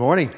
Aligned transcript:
Morning. 0.00 0.30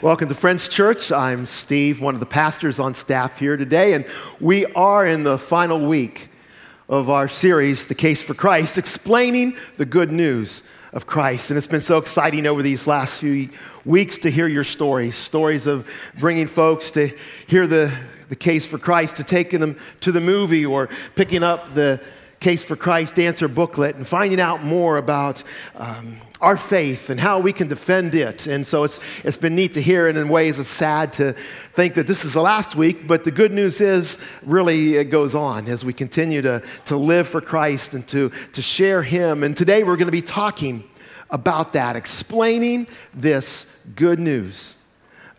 Welcome 0.00 0.28
to 0.28 0.34
Friends 0.34 0.66
Church. 0.66 1.12
I'm 1.12 1.44
Steve, 1.44 2.00
one 2.00 2.14
of 2.14 2.20
the 2.20 2.26
pastors 2.26 2.80
on 2.80 2.94
staff 2.94 3.38
here 3.38 3.58
today, 3.58 3.92
and 3.92 4.06
we 4.40 4.64
are 4.64 5.06
in 5.06 5.24
the 5.24 5.36
final 5.36 5.86
week 5.86 6.30
of 6.88 7.10
our 7.10 7.28
series, 7.28 7.86
The 7.86 7.94
Case 7.94 8.22
for 8.22 8.32
Christ, 8.32 8.78
explaining 8.78 9.58
the 9.76 9.84
good 9.84 10.10
news 10.10 10.62
of 10.94 11.04
Christ. 11.04 11.50
And 11.50 11.58
it's 11.58 11.66
been 11.66 11.82
so 11.82 11.98
exciting 11.98 12.46
over 12.46 12.62
these 12.62 12.86
last 12.86 13.20
few 13.20 13.50
weeks 13.84 14.16
to 14.16 14.30
hear 14.30 14.48
your 14.48 14.64
stories 14.64 15.16
stories 15.16 15.66
of 15.66 15.86
bringing 16.18 16.46
folks 16.46 16.90
to 16.92 17.14
hear 17.46 17.66
the, 17.66 17.94
the 18.30 18.36
case 18.36 18.64
for 18.64 18.78
Christ, 18.78 19.16
to 19.16 19.24
taking 19.24 19.60
them 19.60 19.76
to 20.00 20.12
the 20.12 20.20
movie 20.22 20.64
or 20.64 20.88
picking 21.14 21.42
up 21.42 21.74
the 21.74 22.00
Case 22.40 22.64
for 22.64 22.74
Christ 22.74 23.18
answer 23.18 23.48
booklet 23.48 23.96
and 23.96 24.08
finding 24.08 24.40
out 24.40 24.64
more 24.64 24.96
about 24.96 25.42
um, 25.76 26.16
our 26.40 26.56
faith 26.56 27.10
and 27.10 27.20
how 27.20 27.38
we 27.38 27.52
can 27.52 27.68
defend 27.68 28.14
it. 28.14 28.46
And 28.46 28.66
so 28.66 28.84
it's, 28.84 28.98
it's 29.24 29.36
been 29.36 29.54
neat 29.54 29.74
to 29.74 29.82
hear, 29.82 30.08
and 30.08 30.16
in 30.16 30.30
ways 30.30 30.58
it's 30.58 30.70
sad 30.70 31.12
to 31.14 31.34
think 31.74 31.94
that 31.96 32.06
this 32.06 32.24
is 32.24 32.32
the 32.32 32.40
last 32.40 32.74
week, 32.74 33.06
but 33.06 33.24
the 33.24 33.30
good 33.30 33.52
news 33.52 33.82
is 33.82 34.18
really 34.42 34.96
it 34.96 35.10
goes 35.10 35.34
on 35.34 35.66
as 35.66 35.84
we 35.84 35.92
continue 35.92 36.40
to, 36.40 36.62
to 36.86 36.96
live 36.96 37.28
for 37.28 37.42
Christ 37.42 37.92
and 37.92 38.08
to, 38.08 38.30
to 38.54 38.62
share 38.62 39.02
Him. 39.02 39.42
And 39.42 39.54
today 39.54 39.82
we're 39.82 39.96
going 39.96 40.06
to 40.06 40.12
be 40.12 40.22
talking 40.22 40.84
about 41.28 41.72
that, 41.72 41.94
explaining 41.94 42.86
this 43.12 43.66
good 43.94 44.18
news 44.18 44.79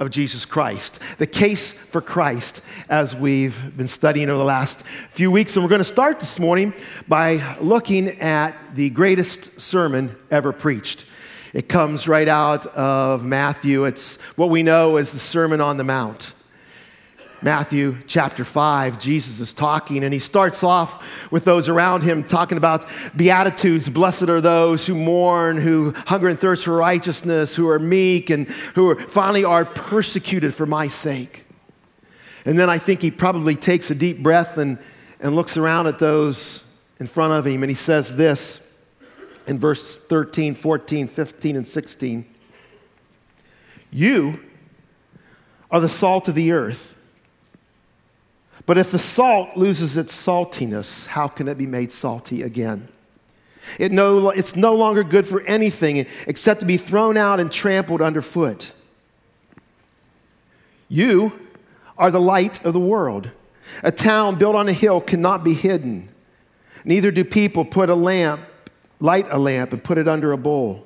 of 0.02 0.10
Jesus 0.10 0.46
Christ, 0.46 1.00
the 1.20 1.28
case 1.28 1.72
for 1.72 2.02
Christ, 2.02 2.64
as 2.90 3.16
we've 3.16 3.78
been 3.78 3.88
studying 3.88 4.30
over 4.30 4.40
the 4.40 4.44
last 4.44 4.84
few 5.12 5.30
weeks. 5.30 5.56
And 5.56 5.64
we're 5.64 5.70
going 5.70 5.80
to 5.80 5.86
start 5.86 6.20
this 6.20 6.40
morning 6.40 6.74
by 7.08 7.56
looking 7.62 8.08
at 8.20 8.56
the 8.74 8.90
greatest 8.90 9.62
sermon 9.62 10.16
ever 10.32 10.52
preached. 10.52 11.06
It 11.54 11.70
comes 11.70 12.08
right 12.08 12.28
out 12.28 12.66
of 12.66 13.24
Matthew. 13.24 13.86
It's 13.86 14.20
what 14.38 14.50
we 14.50 14.64
know 14.64 14.98
as 14.98 15.12
the 15.12 15.20
Sermon 15.20 15.62
on 15.62 15.78
the 15.78 15.84
Mount. 15.84 16.34
Matthew 17.44 17.98
chapter 18.06 18.46
5, 18.46 19.00
Jesus 19.00 19.40
is 19.40 19.52
talking, 19.52 20.04
and 20.04 20.14
he 20.14 20.20
starts 20.20 20.64
off 20.64 21.32
with 21.32 21.44
those 21.44 21.70
around 21.70 22.04
him 22.04 22.24
talking 22.24 22.58
about 22.58 22.86
Beatitudes. 23.16 23.90
Blessed 23.90 24.30
are 24.30 24.42
those 24.42 24.86
who 24.86 24.94
mourn, 24.94 25.58
who 25.58 25.92
hunger 26.06 26.28
and 26.28 26.38
thirst 26.38 26.66
for 26.66 26.76
righteousness, 26.76 27.56
who 27.56 27.68
are 27.68 27.80
meek, 27.80 28.30
and 28.30 28.48
who 28.76 28.92
are, 28.92 28.96
finally 28.96 29.44
are 29.44 29.66
persecuted 29.66 30.54
for 30.54 30.68
my 30.68 30.88
sake. 30.88 31.48
And 32.46 32.60
then 32.60 32.70
I 32.70 32.78
think 32.78 33.02
he 33.02 33.10
probably 33.10 33.56
takes 33.56 33.90
a 33.90 33.96
deep 33.96 34.22
breath 34.22 34.60
and, 34.60 34.78
and 35.20 35.36
looks 35.36 35.58
around 35.58 35.88
at 35.88 35.98
those 35.98 36.64
in 37.00 37.08
front 37.08 37.34
of 37.34 37.48
him, 37.48 37.64
and 37.64 37.72
he 37.72 37.76
says 37.76 38.16
this 38.16 38.72
in 39.48 39.58
verse 39.58 39.98
13, 39.98 40.54
14, 40.54 41.08
15, 41.08 41.56
and 41.56 41.68
16 41.68 42.26
You 43.90 44.40
are 45.72 45.80
the 45.80 45.90
salt 45.90 46.28
of 46.28 46.36
the 46.36 46.52
earth. 46.52 46.96
But 48.66 48.78
if 48.78 48.92
the 48.92 49.00
salt 49.00 49.58
loses 49.58 49.98
its 49.98 50.16
saltiness, 50.16 51.08
how 51.08 51.28
can 51.28 51.48
it 51.48 51.58
be 51.58 51.66
made 51.66 51.92
salty 51.92 52.44
again? 52.44 52.88
It 53.80 53.92
no, 53.92 54.30
it's 54.30 54.56
no 54.56 54.74
longer 54.76 55.04
good 55.04 55.26
for 55.26 55.42
anything 55.42 56.06
except 56.28 56.60
to 56.62 56.66
be 56.66 56.78
thrown 56.78 57.18
out 57.18 57.40
and 57.40 57.52
trampled 57.52 58.02
underfoot. 58.02 58.74
You 60.90 61.40
are 61.98 62.12
the 62.12 62.20
light 62.20 62.64
of 62.66 62.74
the 62.74 62.80
world. 62.80 63.32
A 63.84 63.92
town 63.92 64.36
built 64.36 64.56
on 64.56 64.68
a 64.68 64.74
hill 64.74 65.00
cannot 65.00 65.44
be 65.44 65.54
hidden. 65.54 66.10
Neither 66.84 67.12
do 67.12 67.24
people 67.24 67.64
put 67.64 67.90
a 67.90 67.96
lamp, 67.96 68.42
light 69.00 69.28
a 69.30 69.38
lamp, 69.38 69.72
and 69.72 69.84
put 69.84 69.98
it 69.98 70.08
under 70.08 70.32
a 70.32 70.38
bowl. 70.38 70.86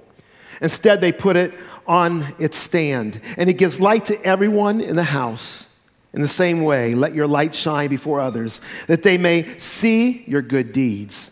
Instead, 0.62 1.02
they 1.02 1.12
put 1.12 1.36
it 1.36 1.54
on 1.88 2.26
its 2.40 2.58
stand, 2.58 3.20
and 3.38 3.50
it 3.50 3.54
gives 3.54 3.80
light 3.80 4.06
to 4.06 4.22
everyone 4.24 4.82
in 4.82 4.96
the 4.96 5.04
house. 5.04 5.68
In 6.16 6.22
the 6.22 6.28
same 6.30 6.64
way, 6.64 6.96
let 6.96 7.14
your 7.14 7.28
light 7.28 7.54
shine 7.54 7.90
before 7.90 8.22
others, 8.22 8.62
that 8.88 9.04
they 9.04 9.18
may 9.18 9.60
see 9.60 10.24
your 10.26 10.42
good 10.42 10.72
deeds 10.72 11.30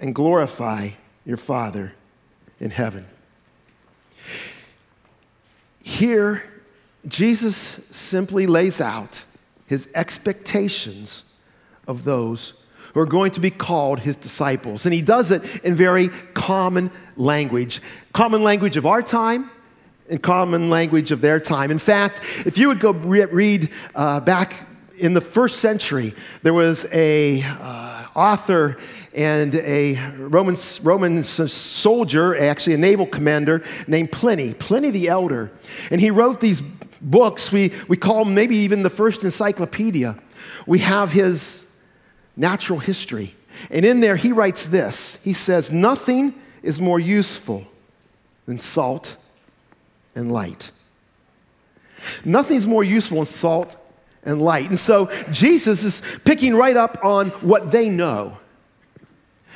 and 0.00 0.12
glorify 0.12 0.90
your 1.24 1.36
Father 1.36 1.92
in 2.58 2.70
heaven. 2.70 3.06
Here, 5.82 6.42
Jesus 7.06 7.56
simply 7.56 8.48
lays 8.48 8.80
out 8.80 9.24
his 9.66 9.88
expectations 9.94 11.22
of 11.86 12.02
those 12.02 12.54
who 12.94 13.00
are 13.00 13.06
going 13.06 13.30
to 13.30 13.40
be 13.40 13.50
called 13.50 14.00
his 14.00 14.16
disciples. 14.16 14.86
And 14.86 14.92
he 14.92 15.02
does 15.02 15.30
it 15.30 15.60
in 15.64 15.76
very 15.76 16.08
common 16.34 16.90
language, 17.16 17.80
common 18.12 18.42
language 18.42 18.76
of 18.76 18.86
our 18.86 19.02
time 19.02 19.50
in 20.08 20.18
common 20.18 20.70
language 20.70 21.10
of 21.10 21.20
their 21.20 21.38
time. 21.40 21.70
In 21.70 21.78
fact, 21.78 22.20
if 22.46 22.58
you 22.58 22.68
would 22.68 22.80
go 22.80 22.92
re- 22.92 23.26
read 23.26 23.70
uh, 23.94 24.20
back 24.20 24.66
in 24.96 25.14
the 25.14 25.20
first 25.20 25.60
century, 25.60 26.14
there 26.42 26.54
was 26.54 26.86
a 26.92 27.42
uh, 27.42 28.06
author 28.14 28.76
and 29.14 29.54
a 29.56 29.96
Roman, 30.16 30.56
Roman 30.82 31.22
soldier, 31.24 32.36
actually 32.36 32.74
a 32.74 32.78
naval 32.78 33.06
commander 33.06 33.64
named 33.86 34.12
Pliny, 34.12 34.54
Pliny 34.54 34.90
the 34.90 35.08
Elder. 35.08 35.50
And 35.90 36.00
he 36.00 36.10
wrote 36.10 36.40
these 36.40 36.62
books, 37.00 37.52
we, 37.52 37.72
we 37.88 37.96
call 37.96 38.24
maybe 38.24 38.56
even 38.56 38.82
the 38.82 38.90
first 38.90 39.24
encyclopedia. 39.24 40.18
We 40.66 40.80
have 40.80 41.12
his 41.12 41.66
natural 42.36 42.78
history. 42.78 43.34
And 43.70 43.84
in 43.84 44.00
there, 44.00 44.16
he 44.16 44.32
writes 44.32 44.66
this 44.66 45.20
He 45.24 45.32
says, 45.32 45.72
Nothing 45.72 46.34
is 46.62 46.80
more 46.80 47.00
useful 47.00 47.66
than 48.46 48.58
salt 48.58 49.16
and 50.18 50.30
light. 50.32 50.72
Nothing's 52.24 52.66
more 52.66 52.84
useful 52.84 53.18
than 53.18 53.26
salt 53.26 53.76
and 54.24 54.42
light. 54.42 54.68
And 54.68 54.78
so 54.78 55.10
Jesus 55.30 55.84
is 55.84 56.02
picking 56.24 56.54
right 56.54 56.76
up 56.76 56.98
on 57.02 57.30
what 57.40 57.70
they 57.70 57.88
know, 57.88 58.36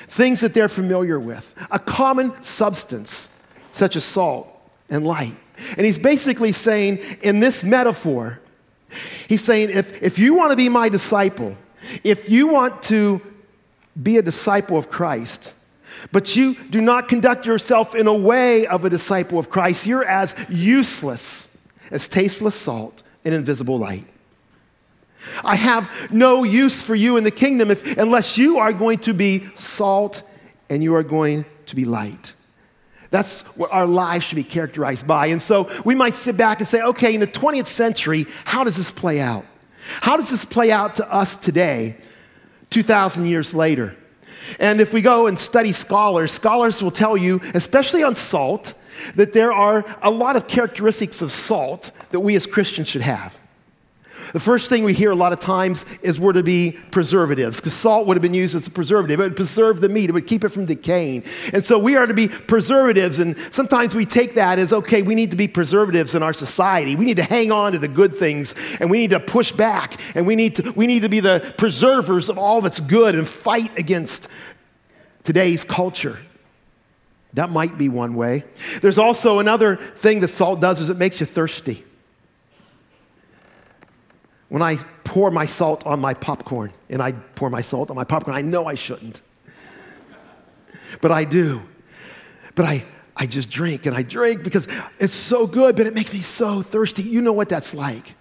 things 0.07 0.41
that 0.41 0.55
they're 0.55 0.69
familiar 0.69 1.19
with, 1.19 1.55
a 1.71 1.79
common 1.79 2.43
substance 2.43 3.29
such 3.73 3.97
as 3.97 4.05
salt 4.05 4.49
and 4.89 5.07
light. 5.07 5.35
And 5.77 5.85
he's 5.85 5.99
basically 5.99 6.53
saying, 6.53 6.99
in 7.23 7.41
this 7.41 7.65
metaphor, 7.65 8.41
he's 9.29 9.43
saying, 9.43 9.71
if, 9.71 10.03
if 10.03 10.19
you 10.19 10.35
want 10.35 10.51
to 10.51 10.57
be 10.57 10.69
my 10.69 10.89
disciple, 10.89 11.57
if 12.05 12.31
you 12.31 12.49
want 12.49 12.83
to 12.85 13.21
be 14.01 14.17
a 14.17 14.23
disciple 14.23 14.79
of 14.79 14.89
Christ, 14.89 15.55
but 16.11 16.37
you 16.37 16.55
do 16.71 16.81
not 16.81 17.09
conduct 17.09 17.47
yourself 17.47 17.95
in 17.95 18.07
a 18.07 18.15
way 18.15 18.67
of 18.67 18.85
a 18.85 18.91
disciple 18.91 19.39
of 19.39 19.51
Christ, 19.51 19.87
you're 19.87 20.05
as 20.05 20.35
useless 20.49 21.57
as 21.91 22.09
tasteless 22.09 22.55
salt 22.55 23.03
and 23.25 23.35
invisible 23.35 23.79
light. 23.79 24.07
I 25.45 25.57
have 25.57 26.11
no 26.11 26.43
use 26.43 26.83
for 26.83 26.95
you 26.95 27.17
in 27.17 27.25
the 27.25 27.31
kingdom 27.31 27.71
if, 27.71 27.97
unless 27.97 28.37
you 28.37 28.59
are 28.59 28.73
going 28.73 28.99
to 29.01 29.15
be 29.15 29.47
salt 29.55 30.23
and 30.69 30.83
you 30.83 30.95
are 30.97 31.03
going 31.03 31.45
to 31.67 31.77
be 31.77 31.85
light. 31.85 32.35
That's 33.11 33.43
what 33.57 33.71
our 33.73 33.87
lives 33.87 34.25
should 34.25 34.37
be 34.37 34.45
characterized 34.45 35.07
by. 35.07 35.27
And 35.27 35.41
so 35.41 35.71
we 35.85 35.95
might 35.95 36.15
sit 36.15 36.37
back 36.37 36.59
and 36.59 36.67
say, 36.67 36.81
okay, 36.81 37.15
in 37.15 37.21
the 37.21 37.27
20th 37.27 37.67
century, 37.67 38.27
how 38.45 38.65
does 38.65 38.77
this 38.77 38.91
play 38.91 39.21
out? 39.21 39.45
How 40.01 40.17
does 40.17 40.31
this 40.31 40.45
play 40.45 40.73
out 40.73 40.97
to 40.97 41.13
us 41.13 41.37
today, 41.37 41.99
2,000 42.71 43.27
years 43.27 43.55
later? 43.55 43.95
And 44.59 44.81
if 44.81 44.93
we 44.93 45.03
go 45.03 45.27
and 45.27 45.39
study 45.39 45.73
scholars, 45.73 46.33
scholars 46.33 46.83
will 46.83 46.91
tell 46.91 47.17
you, 47.17 47.41
especially 47.55 48.03
on 48.03 48.15
salt, 48.15 48.75
that 49.15 49.33
there 49.33 49.53
are 49.53 49.85
a 50.03 50.11
lot 50.11 50.37
of 50.37 50.47
characteristics 50.47 51.23
of 51.23 51.33
salt 51.33 51.91
that 52.11 52.21
we 52.21 52.37
as 52.37 52.47
Christians 52.47 52.89
should 52.89 53.03
have. 53.03 53.39
The 54.33 54.41
first 54.41 54.71
thing 54.71 54.83
we 54.83 54.95
hear 54.95 55.11
a 55.11 55.15
lot 55.15 55.33
of 55.33 55.41
times 55.41 55.85
is 56.03 56.19
we're 56.19 56.33
to 56.33 56.43
be 56.43 56.79
preservatives, 56.91 57.59
because 57.59 57.75
salt 57.75 58.07
would 58.07 58.17
have 58.17 58.23
been 58.23 58.33
used 58.33 58.55
as 58.55 58.67
a 58.67 58.71
preservative. 58.71 59.21
It 59.21 59.25
would 59.25 59.37
preserve 59.37 59.81
the 59.81 59.91
meat, 59.91 60.09
it 60.09 60.13
would 60.13 60.27
keep 60.27 60.43
it 60.43 60.49
from 60.49 60.65
decaying. 60.65 61.25
And 61.53 61.63
so 61.63 61.79
we 61.79 61.97
are 61.97 62.07
to 62.07 62.15
be 62.15 62.29
preservatives, 62.29 63.19
and 63.19 63.37
sometimes 63.53 63.95
we 63.95 64.07
take 64.07 64.35
that 64.35 64.59
as 64.59 64.73
okay, 64.73 65.03
we 65.03 65.15
need 65.15 65.31
to 65.33 65.37
be 65.37 65.49
preservatives 65.49 66.15
in 66.15 66.23
our 66.23 66.33
society. 66.33 66.97
We 66.97 67.05
need 67.05 67.19
to 67.19 67.23
hang 67.23 67.53
on 67.53 67.73
to 67.73 67.79
the 67.79 67.89
good 67.89 68.15
things, 68.15 68.55
and 68.81 68.91
we 68.91 68.99
need 68.99 69.11
to 69.11 69.21
push 69.21 69.53
back, 69.53 70.01
and 70.15 70.27
we 70.27 70.35
need 70.35 70.55
to, 70.57 70.73
we 70.73 70.87
need 70.87 71.01
to 71.01 71.11
be 71.11 71.21
the 71.21 71.53
preservers 71.59 72.31
of 72.31 72.39
all 72.39 72.63
that's 72.63 72.81
good 72.81 73.15
and 73.15 73.29
fight 73.29 73.79
against 73.79 74.29
today's 75.25 75.63
culture. 75.63 76.19
That 77.35 77.51
might 77.51 77.77
be 77.77 77.89
one 77.89 78.15
way. 78.15 78.45
There's 78.81 78.99
also 78.99 79.39
another 79.39 79.77
thing 79.77 80.21
that 80.21 80.29
salt 80.29 80.61
does 80.61 80.81
is 80.81 80.91
it 80.91 80.97
makes 80.97 81.21
you 81.21 81.27
thirsty 81.27 81.85
when 84.53 84.63
I 84.63 84.77
pour 85.05 85.31
my 85.31 85.47
salt 85.47 85.87
on 85.87 86.01
my 86.01 86.15
popcorn, 86.15 86.73
and 86.91 87.01
I 87.01 87.13
pour 87.13 87.49
my 87.49 87.61
salt 87.63 87.91
on 87.91 87.97
my 87.97 88.05
popcorn, 88.05 88.37
I 88.37 88.43
know 88.43 88.67
I 88.67 88.75
shouldn't. 88.75 89.23
But 91.01 91.11
I 91.11 91.25
do. 91.25 91.63
But 92.55 92.67
I, 92.67 92.85
I 93.17 93.27
just 93.27 93.49
drink 93.49 93.87
and 93.87 93.97
I 93.97 94.03
drink 94.03 94.45
because 94.45 94.69
it's 94.99 95.15
so 95.15 95.47
good, 95.47 95.75
but 95.75 95.87
it 95.87 95.95
makes 95.95 96.13
me 96.13 96.21
so 96.21 96.61
thirsty. 96.61 97.03
You 97.03 97.23
know 97.23 97.33
what 97.33 97.49
that's 97.49 97.75
like. 97.75 98.15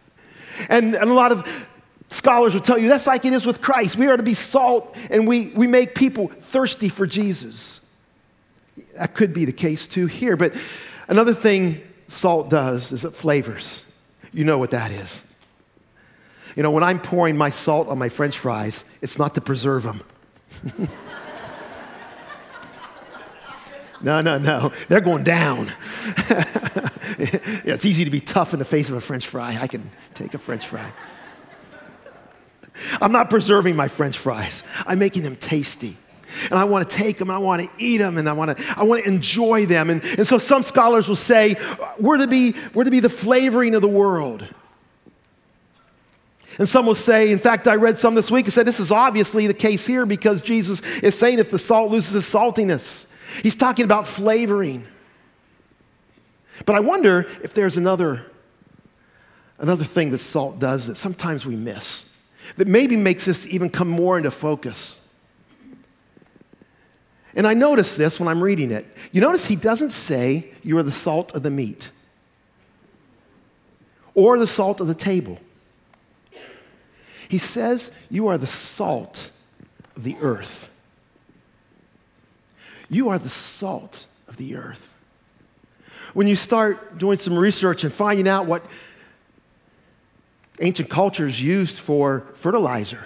And, 0.69 0.95
and 0.95 1.09
a 1.09 1.13
lot 1.13 1.33
of 1.33 1.67
scholars 2.07 2.53
will 2.53 2.61
tell 2.61 2.77
you 2.77 2.87
that's 2.87 3.07
like 3.07 3.25
it 3.25 3.33
is 3.33 3.45
with 3.45 3.61
Christ. 3.61 3.97
We 3.97 4.07
are 4.07 4.15
to 4.15 4.23
be 4.23 4.33
salt 4.33 4.95
and 5.09 5.27
we, 5.27 5.47
we 5.47 5.67
make 5.67 5.95
people 5.95 6.29
thirsty 6.29 6.87
for 6.87 7.05
Jesus. 7.05 7.85
That 8.95 9.13
could 9.13 9.33
be 9.33 9.43
the 9.43 9.51
case 9.51 9.85
too 9.85 10.07
here, 10.07 10.37
but 10.37 10.55
Another 11.11 11.33
thing 11.33 11.81
salt 12.07 12.49
does 12.49 12.93
is 12.93 13.03
it 13.03 13.13
flavors. 13.13 13.83
You 14.31 14.45
know 14.45 14.57
what 14.57 14.71
that 14.71 14.91
is. 14.91 15.25
You 16.55 16.63
know, 16.63 16.71
when 16.71 16.83
I'm 16.83 16.99
pouring 16.99 17.37
my 17.37 17.49
salt 17.49 17.87
on 17.87 17.97
my 17.97 18.09
french 18.09 18.37
fries, 18.37 18.85
it's 19.01 19.17
not 19.17 19.35
to 19.35 19.41
preserve 19.41 19.83
them. 19.83 20.01
no, 24.01 24.21
no, 24.21 24.37
no. 24.37 24.71
They're 24.89 25.01
going 25.01 25.23
down. 25.23 25.67
yeah, 26.29 27.63
it's 27.65 27.85
easy 27.85 28.03
to 28.03 28.11
be 28.11 28.19
tough 28.19 28.53
in 28.53 28.59
the 28.59 28.65
face 28.65 28.89
of 28.89 28.97
a 28.97 29.01
french 29.01 29.27
fry. 29.27 29.57
I 29.59 29.67
can 29.67 29.89
take 30.13 30.33
a 30.33 30.37
french 30.37 30.65
fry. 30.65 30.91
I'm 33.01 33.11
not 33.11 33.29
preserving 33.29 33.75
my 33.75 33.87
french 33.87 34.17
fries, 34.17 34.63
I'm 34.85 34.99
making 34.99 35.23
them 35.23 35.35
tasty. 35.35 35.97
And 36.49 36.53
I 36.53 36.63
want 36.63 36.89
to 36.89 36.95
take 36.95 37.17
them, 37.17 37.29
I 37.29 37.37
want 37.39 37.61
to 37.61 37.69
eat 37.77 37.97
them, 37.97 38.17
and 38.17 38.29
I 38.29 38.31
want 38.31 38.57
to, 38.57 38.73
I 38.77 38.85
want 38.85 39.03
to 39.03 39.09
enjoy 39.09 39.65
them. 39.65 39.89
And, 39.89 40.01
and 40.03 40.25
so 40.25 40.37
some 40.37 40.63
scholars 40.63 41.09
will 41.09 41.17
say 41.17 41.57
we're 41.99 42.17
to, 42.17 42.27
be, 42.27 42.55
we're 42.73 42.85
to 42.85 42.91
be 42.91 43.01
the 43.01 43.09
flavoring 43.09 43.75
of 43.75 43.81
the 43.81 43.89
world. 43.89 44.47
And 46.57 46.67
some 46.67 46.85
will 46.85 46.95
say, 46.95 47.31
in 47.31 47.39
fact, 47.39 47.67
I 47.67 47.75
read 47.75 47.97
some 47.97 48.15
this 48.15 48.29
week 48.29 48.45
and 48.45 48.53
said 48.53 48.65
this 48.65 48.79
is 48.79 48.91
obviously 48.91 49.47
the 49.47 49.53
case 49.53 49.87
here 49.87 50.05
because 50.05 50.41
Jesus 50.41 50.81
is 50.99 51.17
saying 51.17 51.39
if 51.39 51.49
the 51.49 51.59
salt 51.59 51.91
loses 51.91 52.13
its 52.15 52.31
saltiness, 52.31 53.07
he's 53.41 53.55
talking 53.55 53.85
about 53.85 54.05
flavoring. 54.05 54.85
But 56.65 56.75
I 56.75 56.79
wonder 56.81 57.21
if 57.43 57.53
there's 57.53 57.77
another, 57.77 58.25
another 59.57 59.85
thing 59.85 60.11
that 60.11 60.19
salt 60.19 60.59
does 60.59 60.87
that 60.87 60.95
sometimes 60.95 61.45
we 61.45 61.55
miss, 61.55 62.13
that 62.57 62.67
maybe 62.67 62.97
makes 62.97 63.25
this 63.25 63.47
even 63.47 63.69
come 63.69 63.87
more 63.87 64.17
into 64.17 64.31
focus. 64.31 65.09
And 67.33 67.47
I 67.47 67.53
notice 67.53 67.95
this 67.95 68.19
when 68.19 68.27
I'm 68.27 68.43
reading 68.43 68.71
it. 68.71 68.85
You 69.13 69.21
notice 69.21 69.45
he 69.45 69.55
doesn't 69.55 69.91
say 69.91 70.51
you 70.61 70.77
are 70.77 70.83
the 70.83 70.91
salt 70.91 71.33
of 71.33 71.43
the 71.43 71.51
meat 71.51 71.91
or 74.13 74.37
the 74.37 74.47
salt 74.47 74.81
of 74.81 74.87
the 74.87 74.93
table. 74.93 75.39
He 77.31 77.37
says, 77.37 77.93
You 78.09 78.27
are 78.27 78.37
the 78.37 78.45
salt 78.45 79.31
of 79.95 80.03
the 80.03 80.17
earth. 80.19 80.69
You 82.89 83.07
are 83.07 83.17
the 83.17 83.29
salt 83.29 84.05
of 84.27 84.35
the 84.35 84.57
earth. 84.57 84.93
When 86.13 86.27
you 86.27 86.35
start 86.35 86.97
doing 86.97 87.17
some 87.17 87.37
research 87.37 87.85
and 87.85 87.93
finding 87.93 88.27
out 88.27 88.47
what 88.47 88.65
ancient 90.59 90.89
cultures 90.89 91.41
used 91.41 91.79
for 91.79 92.25
fertilizer, 92.33 93.05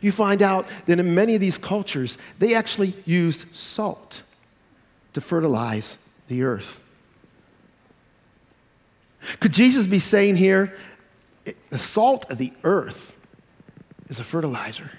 you 0.00 0.12
find 0.12 0.40
out 0.40 0.68
that 0.86 1.00
in 1.00 1.12
many 1.12 1.34
of 1.34 1.40
these 1.40 1.58
cultures, 1.58 2.18
they 2.38 2.54
actually 2.54 2.94
used 3.04 3.52
salt 3.52 4.22
to 5.14 5.20
fertilize 5.20 5.98
the 6.28 6.44
earth. 6.44 6.80
Could 9.40 9.52
Jesus 9.52 9.88
be 9.88 9.98
saying 9.98 10.36
here, 10.36 10.76
the 11.70 11.78
salt 11.78 12.30
of 12.30 12.38
the 12.38 12.52
earth 12.62 13.18
is 14.12 14.20
a 14.20 14.24
fertilizer. 14.24 14.90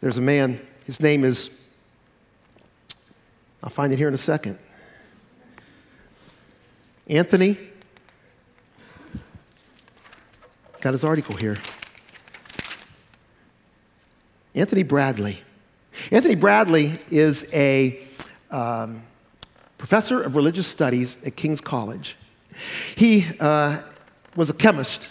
There's 0.00 0.18
a 0.18 0.20
man, 0.20 0.58
his 0.84 1.00
name 1.00 1.24
is, 1.24 1.50
I'll 3.62 3.70
find 3.70 3.92
it 3.92 3.98
here 3.98 4.08
in 4.08 4.14
a 4.14 4.18
second. 4.18 4.58
Anthony. 7.08 7.56
Got 10.80 10.94
his 10.94 11.04
article 11.04 11.36
here. 11.36 11.56
Anthony 14.56 14.82
Bradley. 14.82 15.38
Anthony 16.10 16.34
Bradley 16.34 16.98
is 17.12 17.46
a 17.52 18.00
um, 18.50 19.04
professor 19.78 20.20
of 20.20 20.34
religious 20.34 20.66
studies 20.66 21.16
at 21.24 21.36
King's 21.36 21.60
College. 21.60 22.16
He 22.96 23.24
uh, 23.38 23.82
was 24.34 24.50
a 24.50 24.54
chemist 24.54 25.10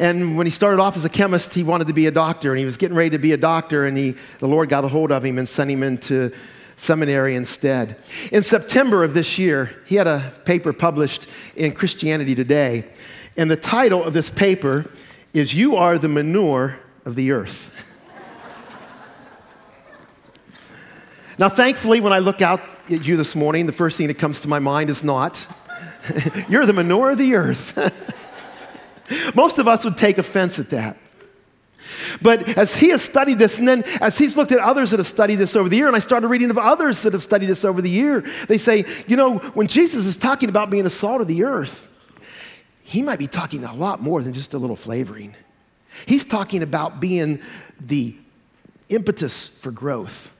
and 0.00 0.34
when 0.34 0.46
he 0.46 0.50
started 0.50 0.80
off 0.80 0.96
as 0.96 1.04
a 1.04 1.10
chemist, 1.10 1.52
he 1.52 1.62
wanted 1.62 1.88
to 1.88 1.92
be 1.92 2.06
a 2.06 2.10
doctor, 2.10 2.52
and 2.52 2.58
he 2.58 2.64
was 2.64 2.78
getting 2.78 2.96
ready 2.96 3.10
to 3.10 3.18
be 3.18 3.32
a 3.32 3.36
doctor, 3.36 3.84
and 3.84 3.98
he, 3.98 4.14
the 4.38 4.48
Lord 4.48 4.70
got 4.70 4.82
a 4.82 4.88
hold 4.88 5.12
of 5.12 5.22
him 5.22 5.36
and 5.36 5.46
sent 5.46 5.70
him 5.70 5.82
into 5.82 6.32
seminary 6.78 7.34
instead. 7.34 7.98
In 8.32 8.42
September 8.42 9.04
of 9.04 9.12
this 9.12 9.38
year, 9.38 9.76
he 9.84 9.96
had 9.96 10.06
a 10.06 10.32
paper 10.46 10.72
published 10.72 11.26
in 11.54 11.72
Christianity 11.72 12.34
Today, 12.34 12.86
and 13.36 13.50
the 13.50 13.58
title 13.58 14.02
of 14.02 14.14
this 14.14 14.30
paper 14.30 14.90
is 15.34 15.52
You 15.52 15.76
Are 15.76 15.98
the 15.98 16.08
Manure 16.08 16.80
of 17.04 17.14
the 17.14 17.32
Earth. 17.32 17.70
now, 21.38 21.50
thankfully, 21.50 22.00
when 22.00 22.14
I 22.14 22.20
look 22.20 22.40
out 22.40 22.62
at 22.90 23.04
you 23.04 23.18
this 23.18 23.36
morning, 23.36 23.66
the 23.66 23.72
first 23.72 23.98
thing 23.98 24.06
that 24.06 24.18
comes 24.18 24.40
to 24.40 24.48
my 24.48 24.60
mind 24.60 24.88
is 24.88 25.04
not. 25.04 25.46
You're 26.48 26.64
the 26.64 26.72
manure 26.72 27.10
of 27.10 27.18
the 27.18 27.34
earth. 27.34 28.16
Most 29.34 29.58
of 29.58 29.68
us 29.68 29.84
would 29.84 29.96
take 29.96 30.18
offense 30.18 30.58
at 30.58 30.70
that. 30.70 30.96
But 32.22 32.56
as 32.56 32.76
he 32.76 32.90
has 32.90 33.02
studied 33.02 33.38
this, 33.38 33.58
and 33.58 33.66
then 33.66 33.82
as 34.00 34.16
he's 34.16 34.36
looked 34.36 34.52
at 34.52 34.58
others 34.58 34.90
that 34.90 34.98
have 34.98 35.06
studied 35.06 35.36
this 35.36 35.56
over 35.56 35.68
the 35.68 35.76
year, 35.76 35.86
and 35.86 35.96
I 35.96 35.98
started 35.98 36.28
reading 36.28 36.50
of 36.50 36.58
others 36.58 37.02
that 37.02 37.12
have 37.12 37.22
studied 37.22 37.46
this 37.46 37.64
over 37.64 37.82
the 37.82 37.90
year, 37.90 38.24
they 38.48 38.58
say, 38.58 38.84
you 39.06 39.16
know, 39.16 39.38
when 39.38 39.66
Jesus 39.66 40.06
is 40.06 40.16
talking 40.16 40.48
about 40.48 40.70
being 40.70 40.84
the 40.84 40.90
salt 40.90 41.20
of 41.20 41.26
the 41.26 41.44
earth, 41.44 41.88
he 42.82 43.02
might 43.02 43.18
be 43.18 43.26
talking 43.26 43.64
a 43.64 43.74
lot 43.74 44.02
more 44.02 44.22
than 44.22 44.32
just 44.32 44.54
a 44.54 44.58
little 44.58 44.76
flavoring. 44.76 45.34
He's 46.06 46.24
talking 46.24 46.62
about 46.62 47.00
being 47.00 47.40
the 47.80 48.16
impetus 48.88 49.46
for 49.46 49.70
growth, 49.70 50.32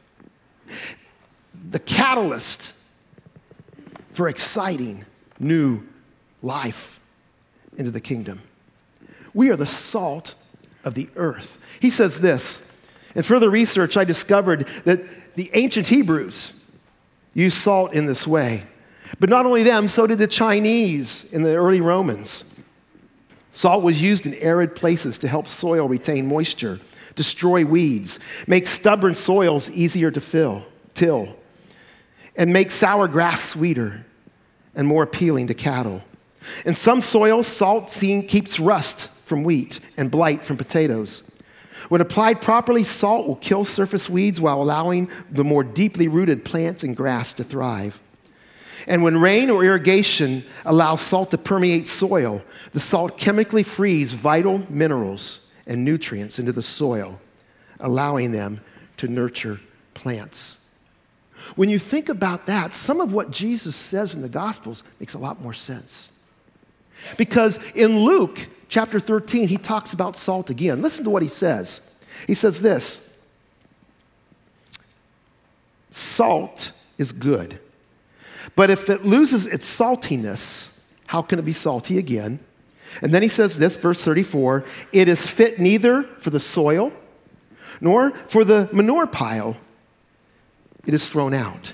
the 1.70 1.78
catalyst 1.78 2.72
for 4.12 4.28
exciting 4.28 5.04
new 5.38 5.82
life 6.42 6.98
into 7.76 7.90
the 7.90 8.00
kingdom. 8.00 8.40
We 9.34 9.50
are 9.50 9.56
the 9.56 9.66
salt 9.66 10.34
of 10.84 10.94
the 10.94 11.08
earth. 11.16 11.58
He 11.80 11.90
says 11.90 12.20
this. 12.20 12.66
In 13.14 13.22
further 13.22 13.50
research, 13.50 13.96
I 13.96 14.04
discovered 14.04 14.68
that 14.84 15.00
the 15.34 15.50
ancient 15.54 15.88
Hebrews 15.88 16.52
used 17.34 17.56
salt 17.56 17.92
in 17.92 18.06
this 18.06 18.26
way. 18.26 18.64
But 19.18 19.28
not 19.28 19.46
only 19.46 19.62
them, 19.62 19.88
so 19.88 20.06
did 20.06 20.18
the 20.18 20.26
Chinese 20.26 21.30
and 21.32 21.44
the 21.44 21.56
early 21.56 21.80
Romans. 21.80 22.44
Salt 23.52 23.82
was 23.82 24.00
used 24.00 24.26
in 24.26 24.34
arid 24.34 24.76
places 24.76 25.18
to 25.18 25.28
help 25.28 25.48
soil 25.48 25.88
retain 25.88 26.28
moisture, 26.28 26.78
destroy 27.16 27.64
weeds, 27.64 28.20
make 28.46 28.66
stubborn 28.66 29.14
soils 29.14 29.68
easier 29.70 30.10
to 30.12 30.20
fill, 30.20 30.64
till, 30.94 31.34
and 32.36 32.52
make 32.52 32.70
sour 32.70 33.08
grass 33.08 33.42
sweeter 33.42 34.06
and 34.76 34.86
more 34.86 35.02
appealing 35.02 35.48
to 35.48 35.54
cattle. 35.54 36.02
In 36.64 36.74
some 36.74 37.00
soils, 37.00 37.48
salt 37.48 37.90
keeps 38.28 38.60
rust 38.60 39.10
from 39.30 39.44
wheat 39.44 39.78
and 39.96 40.10
blight 40.10 40.44
from 40.44 40.58
potatoes. 40.58 41.22
When 41.88 42.00
applied 42.00 42.42
properly, 42.42 42.84
salt 42.84 43.26
will 43.26 43.36
kill 43.36 43.64
surface 43.64 44.10
weeds 44.10 44.40
while 44.40 44.60
allowing 44.60 45.08
the 45.30 45.44
more 45.44 45.64
deeply 45.64 46.08
rooted 46.08 46.44
plants 46.44 46.82
and 46.82 46.96
grass 46.96 47.32
to 47.34 47.44
thrive. 47.44 48.00
And 48.88 49.04
when 49.04 49.18
rain 49.18 49.48
or 49.48 49.64
irrigation 49.64 50.44
allows 50.64 51.00
salt 51.00 51.30
to 51.30 51.38
permeate 51.38 51.86
soil, 51.86 52.42
the 52.72 52.80
salt 52.80 53.16
chemically 53.16 53.62
frees 53.62 54.12
vital 54.12 54.66
minerals 54.68 55.46
and 55.66 55.84
nutrients 55.84 56.38
into 56.38 56.52
the 56.52 56.62
soil, 56.62 57.20
allowing 57.78 58.32
them 58.32 58.60
to 58.96 59.06
nurture 59.06 59.60
plants. 59.94 60.58
When 61.54 61.68
you 61.68 61.78
think 61.78 62.08
about 62.08 62.46
that, 62.46 62.74
some 62.74 63.00
of 63.00 63.12
what 63.12 63.30
Jesus 63.30 63.76
says 63.76 64.14
in 64.14 64.22
the 64.22 64.28
Gospels 64.28 64.82
makes 64.98 65.14
a 65.14 65.18
lot 65.18 65.40
more 65.40 65.54
sense. 65.54 66.10
Because 67.16 67.58
in 67.74 68.00
Luke, 68.00 68.48
chapter 68.68 69.00
13, 69.00 69.48
he 69.48 69.56
talks 69.56 69.92
about 69.92 70.16
salt 70.16 70.50
again. 70.50 70.82
Listen 70.82 71.04
to 71.04 71.10
what 71.10 71.22
he 71.22 71.28
says. 71.28 71.80
He 72.26 72.34
says 72.34 72.60
this 72.60 73.16
Salt 75.90 76.72
is 76.98 77.12
good, 77.12 77.58
but 78.54 78.70
if 78.70 78.88
it 78.88 79.04
loses 79.04 79.46
its 79.46 79.68
saltiness, 79.68 80.78
how 81.06 81.22
can 81.22 81.38
it 81.38 81.44
be 81.44 81.52
salty 81.52 81.98
again? 81.98 82.40
And 83.02 83.14
then 83.14 83.22
he 83.22 83.28
says 83.28 83.58
this, 83.58 83.76
verse 83.76 84.02
34 84.02 84.64
it 84.92 85.08
is 85.08 85.26
fit 85.26 85.58
neither 85.58 86.02
for 86.02 86.30
the 86.30 86.40
soil 86.40 86.92
nor 87.80 88.10
for 88.10 88.44
the 88.44 88.68
manure 88.72 89.06
pile, 89.06 89.56
it 90.86 90.94
is 90.94 91.10
thrown 91.10 91.32
out. 91.32 91.72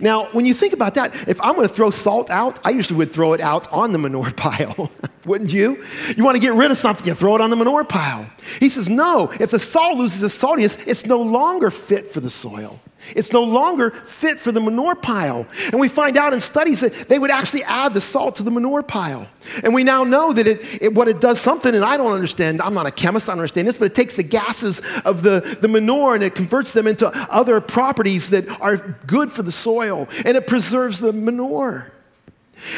Now, 0.00 0.26
when 0.32 0.46
you 0.46 0.54
think 0.54 0.72
about 0.72 0.94
that, 0.94 1.14
if 1.28 1.40
I'm 1.40 1.54
going 1.54 1.68
to 1.68 1.74
throw 1.74 1.90
salt 1.90 2.30
out, 2.30 2.58
I 2.64 2.70
usually 2.70 2.98
would 2.98 3.10
throw 3.10 3.32
it 3.32 3.40
out 3.40 3.70
on 3.72 3.92
the 3.92 3.98
manure 3.98 4.30
pile, 4.36 4.90
wouldn't 5.24 5.52
you? 5.52 5.84
You 6.16 6.24
want 6.24 6.36
to 6.36 6.40
get 6.40 6.54
rid 6.54 6.70
of 6.70 6.76
something, 6.76 7.06
you 7.06 7.14
throw 7.14 7.34
it 7.34 7.40
on 7.40 7.50
the 7.50 7.56
manure 7.56 7.84
pile. 7.84 8.26
He 8.58 8.68
says, 8.68 8.88
no, 8.88 9.30
if 9.38 9.50
the 9.50 9.58
salt 9.58 9.98
loses 9.98 10.22
its 10.22 10.40
saltiness, 10.40 10.78
it's 10.86 11.06
no 11.06 11.20
longer 11.20 11.70
fit 11.70 12.08
for 12.08 12.20
the 12.20 12.30
soil. 12.30 12.80
It's 13.16 13.32
no 13.32 13.42
longer 13.42 13.90
fit 13.90 14.38
for 14.38 14.52
the 14.52 14.60
manure 14.60 14.94
pile. 14.94 15.46
And 15.66 15.80
we 15.80 15.88
find 15.88 16.16
out 16.16 16.32
in 16.32 16.40
studies 16.40 16.80
that 16.80 16.92
they 17.08 17.18
would 17.18 17.30
actually 17.30 17.64
add 17.64 17.94
the 17.94 18.00
salt 18.00 18.36
to 18.36 18.42
the 18.42 18.50
manure 18.50 18.82
pile. 18.82 19.26
And 19.62 19.74
we 19.74 19.84
now 19.84 20.04
know 20.04 20.32
that 20.32 20.46
it, 20.46 20.82
it, 20.82 20.94
what 20.94 21.08
it 21.08 21.20
does 21.20 21.40
something, 21.40 21.74
and 21.74 21.84
I 21.84 21.96
don't 21.96 22.12
understand, 22.12 22.60
I'm 22.60 22.74
not 22.74 22.86
a 22.86 22.90
chemist, 22.90 23.28
I 23.28 23.32
don't 23.32 23.40
understand 23.40 23.66
this, 23.66 23.78
but 23.78 23.86
it 23.86 23.94
takes 23.94 24.16
the 24.16 24.22
gases 24.22 24.80
of 25.04 25.22
the, 25.22 25.58
the 25.60 25.68
manure 25.68 26.14
and 26.14 26.22
it 26.22 26.34
converts 26.34 26.72
them 26.72 26.86
into 26.86 27.08
other 27.30 27.60
properties 27.60 28.30
that 28.30 28.48
are 28.60 28.76
good 29.06 29.30
for 29.30 29.42
the 29.42 29.52
soil, 29.52 30.08
and 30.24 30.36
it 30.36 30.46
preserves 30.46 31.00
the 31.00 31.12
manure. 31.12 31.92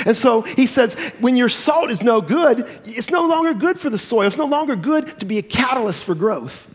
And 0.06 0.16
so 0.16 0.42
he 0.42 0.66
says, 0.66 0.94
when 1.18 1.36
your 1.36 1.48
salt 1.48 1.90
is 1.90 2.02
no 2.02 2.20
good, 2.20 2.68
it's 2.84 3.10
no 3.10 3.26
longer 3.26 3.52
good 3.52 3.80
for 3.80 3.90
the 3.90 3.98
soil. 3.98 4.28
It's 4.28 4.38
no 4.38 4.46
longer 4.46 4.76
good 4.76 5.18
to 5.18 5.26
be 5.26 5.38
a 5.38 5.42
catalyst 5.42 6.04
for 6.04 6.14
growth. 6.14 6.71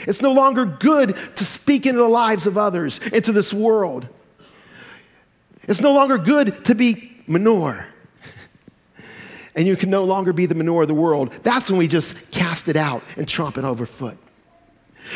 It's 0.00 0.22
no 0.22 0.32
longer 0.32 0.64
good 0.64 1.16
to 1.36 1.44
speak 1.44 1.86
into 1.86 2.00
the 2.00 2.08
lives 2.08 2.46
of 2.46 2.58
others, 2.58 2.98
into 2.98 3.32
this 3.32 3.52
world. 3.52 4.08
It's 5.62 5.80
no 5.80 5.92
longer 5.92 6.18
good 6.18 6.64
to 6.66 6.74
be 6.74 7.16
manure. 7.26 7.86
And 9.54 9.66
you 9.66 9.74
can 9.74 9.88
no 9.88 10.04
longer 10.04 10.32
be 10.32 10.46
the 10.46 10.54
manure 10.54 10.82
of 10.82 10.88
the 10.88 10.94
world. 10.94 11.32
That's 11.42 11.70
when 11.70 11.78
we 11.78 11.88
just 11.88 12.30
cast 12.30 12.68
it 12.68 12.76
out 12.76 13.02
and 13.16 13.26
tromp 13.26 13.56
it 13.56 13.64
overfoot. 13.64 14.18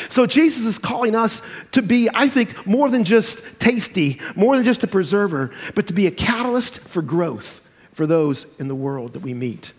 So 0.09 0.25
Jesus 0.25 0.65
is 0.65 0.79
calling 0.79 1.15
us 1.15 1.43
to 1.73 1.83
be, 1.83 2.09
I 2.15 2.29
think, 2.29 2.67
more 2.67 2.89
than 2.89 3.05
just 3.05 3.61
tasty, 3.61 4.21
more 4.37 4.57
than 4.57 4.65
just 4.65 4.83
a 4.85 4.87
preserver, 4.87 5.51
but 5.75 5.89
to 5.89 5.93
be 5.93 6.07
a 6.07 6.11
catalyst 6.11 6.81
for 6.81 7.03
growth 7.03 7.61
for 7.93 8.07
those 8.07 8.47
in 8.59 8.69
the 8.69 8.75
world 8.75 9.13
that 9.13 9.21
we 9.21 9.35
meet. 9.35 9.73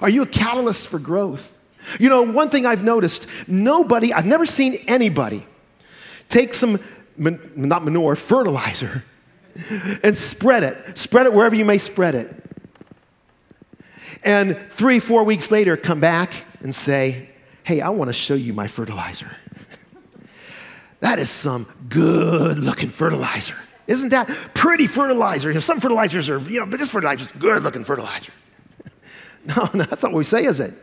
Are 0.00 0.08
you 0.08 0.22
a 0.22 0.26
catalyst 0.26 0.86
for 0.86 0.98
growth? 0.98 1.56
You 1.98 2.08
know, 2.08 2.22
one 2.22 2.48
thing 2.48 2.66
I've 2.66 2.82
noticed 2.82 3.26
nobody, 3.46 4.12
I've 4.12 4.26
never 4.26 4.46
seen 4.46 4.74
anybody 4.86 5.46
take 6.28 6.54
some, 6.54 6.80
not 7.16 7.84
manure, 7.84 8.14
fertilizer, 8.16 9.04
and 10.02 10.16
spread 10.16 10.62
it. 10.62 10.98
Spread 10.98 11.26
it 11.26 11.32
wherever 11.32 11.54
you 11.54 11.64
may 11.64 11.78
spread 11.78 12.14
it. 12.14 12.34
And 14.22 14.56
three, 14.68 14.98
four 14.98 15.24
weeks 15.24 15.50
later, 15.50 15.76
come 15.76 16.00
back 16.00 16.44
and 16.60 16.74
say, 16.74 17.30
Hey, 17.62 17.80
I 17.80 17.90
want 17.90 18.08
to 18.08 18.14
show 18.14 18.34
you 18.34 18.54
my 18.54 18.66
fertilizer. 18.66 19.36
that 21.00 21.18
is 21.18 21.28
some 21.28 21.66
good 21.88 22.58
looking 22.58 22.88
fertilizer. 22.88 23.54
Isn't 23.86 24.08
that 24.10 24.28
pretty 24.54 24.86
fertilizer? 24.86 25.50
You 25.50 25.54
know, 25.54 25.60
some 25.60 25.80
fertilizers 25.80 26.30
are, 26.30 26.38
you 26.40 26.60
know, 26.60 26.66
but 26.66 26.78
this 26.78 26.90
fertilizer 26.90 27.26
is 27.26 27.32
good 27.32 27.62
looking 27.62 27.84
fertilizer. 27.84 28.32
no, 29.44 29.68
no, 29.74 29.84
that's 29.84 30.02
not 30.02 30.12
what 30.12 30.18
we 30.18 30.24
say, 30.24 30.44
is 30.44 30.60
it? 30.60 30.74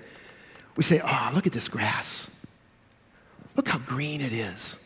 We 0.76 0.84
say, 0.84 1.02
oh, 1.04 1.32
look 1.34 1.48
at 1.48 1.54
this 1.54 1.70
grass. 1.70 2.30
Look 3.56 3.68
how 3.70 3.80
green 3.80 4.22
it 4.22 4.34
is. 4.34 4.78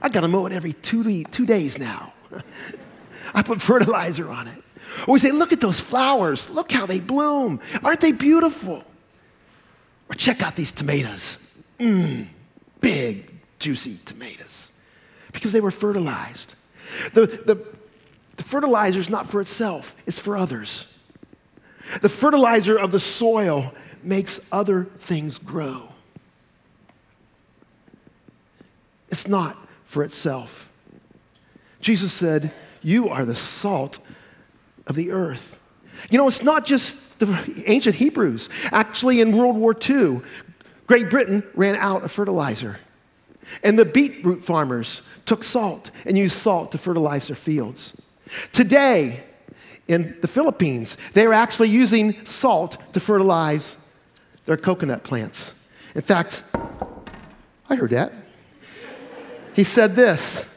I 0.00 0.08
got 0.08 0.20
to 0.20 0.28
mow 0.28 0.46
it 0.46 0.52
every 0.52 0.72
two, 0.72 1.24
two 1.24 1.46
days 1.46 1.78
now. 1.78 2.12
I 3.34 3.42
put 3.42 3.60
fertilizer 3.60 4.30
on 4.30 4.48
it. 4.48 4.62
Or 5.06 5.12
we 5.12 5.18
say, 5.18 5.32
look 5.32 5.52
at 5.52 5.60
those 5.60 5.80
flowers. 5.80 6.50
Look 6.50 6.72
how 6.72 6.86
they 6.86 7.00
bloom. 7.00 7.60
Aren't 7.84 8.00
they 8.00 8.12
beautiful? 8.12 8.84
Or 10.08 10.14
check 10.14 10.42
out 10.42 10.56
these 10.56 10.72
tomatoes. 10.72 11.44
Mmm, 11.78 12.26
big, 12.80 13.34
juicy 13.58 13.98
tomatoes. 14.04 14.72
Because 15.32 15.52
they 15.52 15.60
were 15.60 15.70
fertilized. 15.70 16.54
The, 17.12 17.26
the, 17.26 17.66
the 18.36 18.42
fertilizer 18.42 18.98
is 18.98 19.10
not 19.10 19.28
for 19.28 19.40
itself, 19.40 19.94
it's 20.06 20.18
for 20.18 20.36
others. 20.36 20.86
The 22.00 22.08
fertilizer 22.08 22.78
of 22.78 22.92
the 22.92 23.00
soil 23.00 23.72
makes 24.04 24.40
other 24.52 24.84
things 24.84 25.38
grow. 25.38 25.88
It's 29.10 29.26
not 29.26 29.56
for 29.84 30.02
itself. 30.02 30.70
Jesus 31.80 32.12
said, 32.12 32.52
You 32.82 33.08
are 33.08 33.24
the 33.24 33.34
salt 33.34 34.00
of 34.86 34.96
the 34.96 35.10
earth. 35.10 35.58
You 36.10 36.18
know, 36.18 36.28
it's 36.28 36.42
not 36.42 36.64
just 36.64 37.18
the 37.18 37.64
ancient 37.66 37.96
Hebrews. 37.96 38.48
Actually, 38.70 39.20
in 39.20 39.36
World 39.36 39.56
War 39.56 39.74
II, 39.88 40.20
Great 40.86 41.10
Britain 41.10 41.42
ran 41.54 41.76
out 41.76 42.04
of 42.04 42.12
fertilizer. 42.12 42.78
And 43.62 43.78
the 43.78 43.84
beetroot 43.84 44.42
farmers 44.42 45.02
took 45.24 45.42
salt 45.42 45.90
and 46.04 46.16
used 46.16 46.36
salt 46.36 46.72
to 46.72 46.78
fertilize 46.78 47.28
their 47.28 47.36
fields. 47.36 48.00
Today, 48.52 49.22
in 49.86 50.16
the 50.20 50.28
Philippines, 50.28 50.96
they 51.14 51.24
are 51.24 51.32
actually 51.32 51.70
using 51.70 52.24
salt 52.26 52.76
to 52.92 53.00
fertilize 53.00 53.78
their 54.48 54.56
coconut 54.56 55.04
plants. 55.04 55.54
In 55.94 56.00
fact, 56.00 56.42
I 57.68 57.76
heard 57.76 57.90
that. 57.90 58.14
He 59.54 59.62
said 59.62 59.94
this 59.94 60.48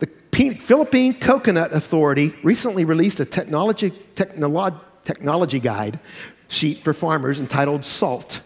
The 0.00 0.08
Philippine 0.32 1.14
Coconut 1.14 1.72
Authority 1.72 2.34
recently 2.42 2.84
released 2.84 3.20
a 3.20 3.24
technology, 3.24 3.92
technolo- 4.16 4.80
technology 5.04 5.60
guide 5.60 6.00
sheet 6.48 6.78
for 6.78 6.92
farmers 6.92 7.38
entitled 7.38 7.84
Salt, 7.84 8.40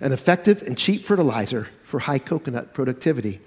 an 0.00 0.12
effective 0.12 0.62
and 0.62 0.76
cheap 0.76 1.04
fertilizer 1.04 1.68
for 1.84 2.00
high 2.00 2.18
coconut 2.18 2.74
productivity. 2.74 3.40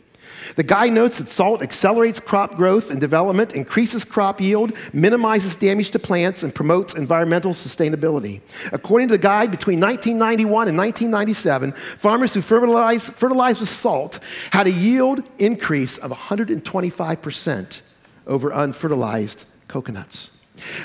The 0.56 0.64
guide 0.64 0.94
notes 0.94 1.18
that 1.18 1.30
salt 1.30 1.62
accelerates 1.62 2.20
crop 2.20 2.56
growth 2.56 2.92
and 2.92 3.00
development, 3.00 3.54
increases 3.54 4.06
crop 4.06 4.40
yield, 4.40 4.74
minimizes 4.94 5.56
damage 5.56 5.92
to 5.92 6.00
plants, 6.00 6.44
and 6.44 6.54
promotes 6.54 6.94
environmental 6.94 7.52
sustainability. 7.52 8.42
According 8.72 9.08
to 9.10 9.14
the 9.14 9.18
guide, 9.18 9.52
between 9.52 9.80
1991 9.80 10.68
and 10.68 10.78
1997, 10.78 11.72
farmers 11.72 12.34
who 12.34 12.42
fertilized, 12.42 13.14
fertilized 13.14 13.60
with 13.60 13.70
salt 13.70 14.20
had 14.52 14.68
a 14.68 14.72
yield 14.72 15.28
increase 15.40 15.98
of 15.98 16.12
125% 16.12 17.82
over 18.28 18.54
unfertilized 18.54 19.46
coconuts. 19.68 20.30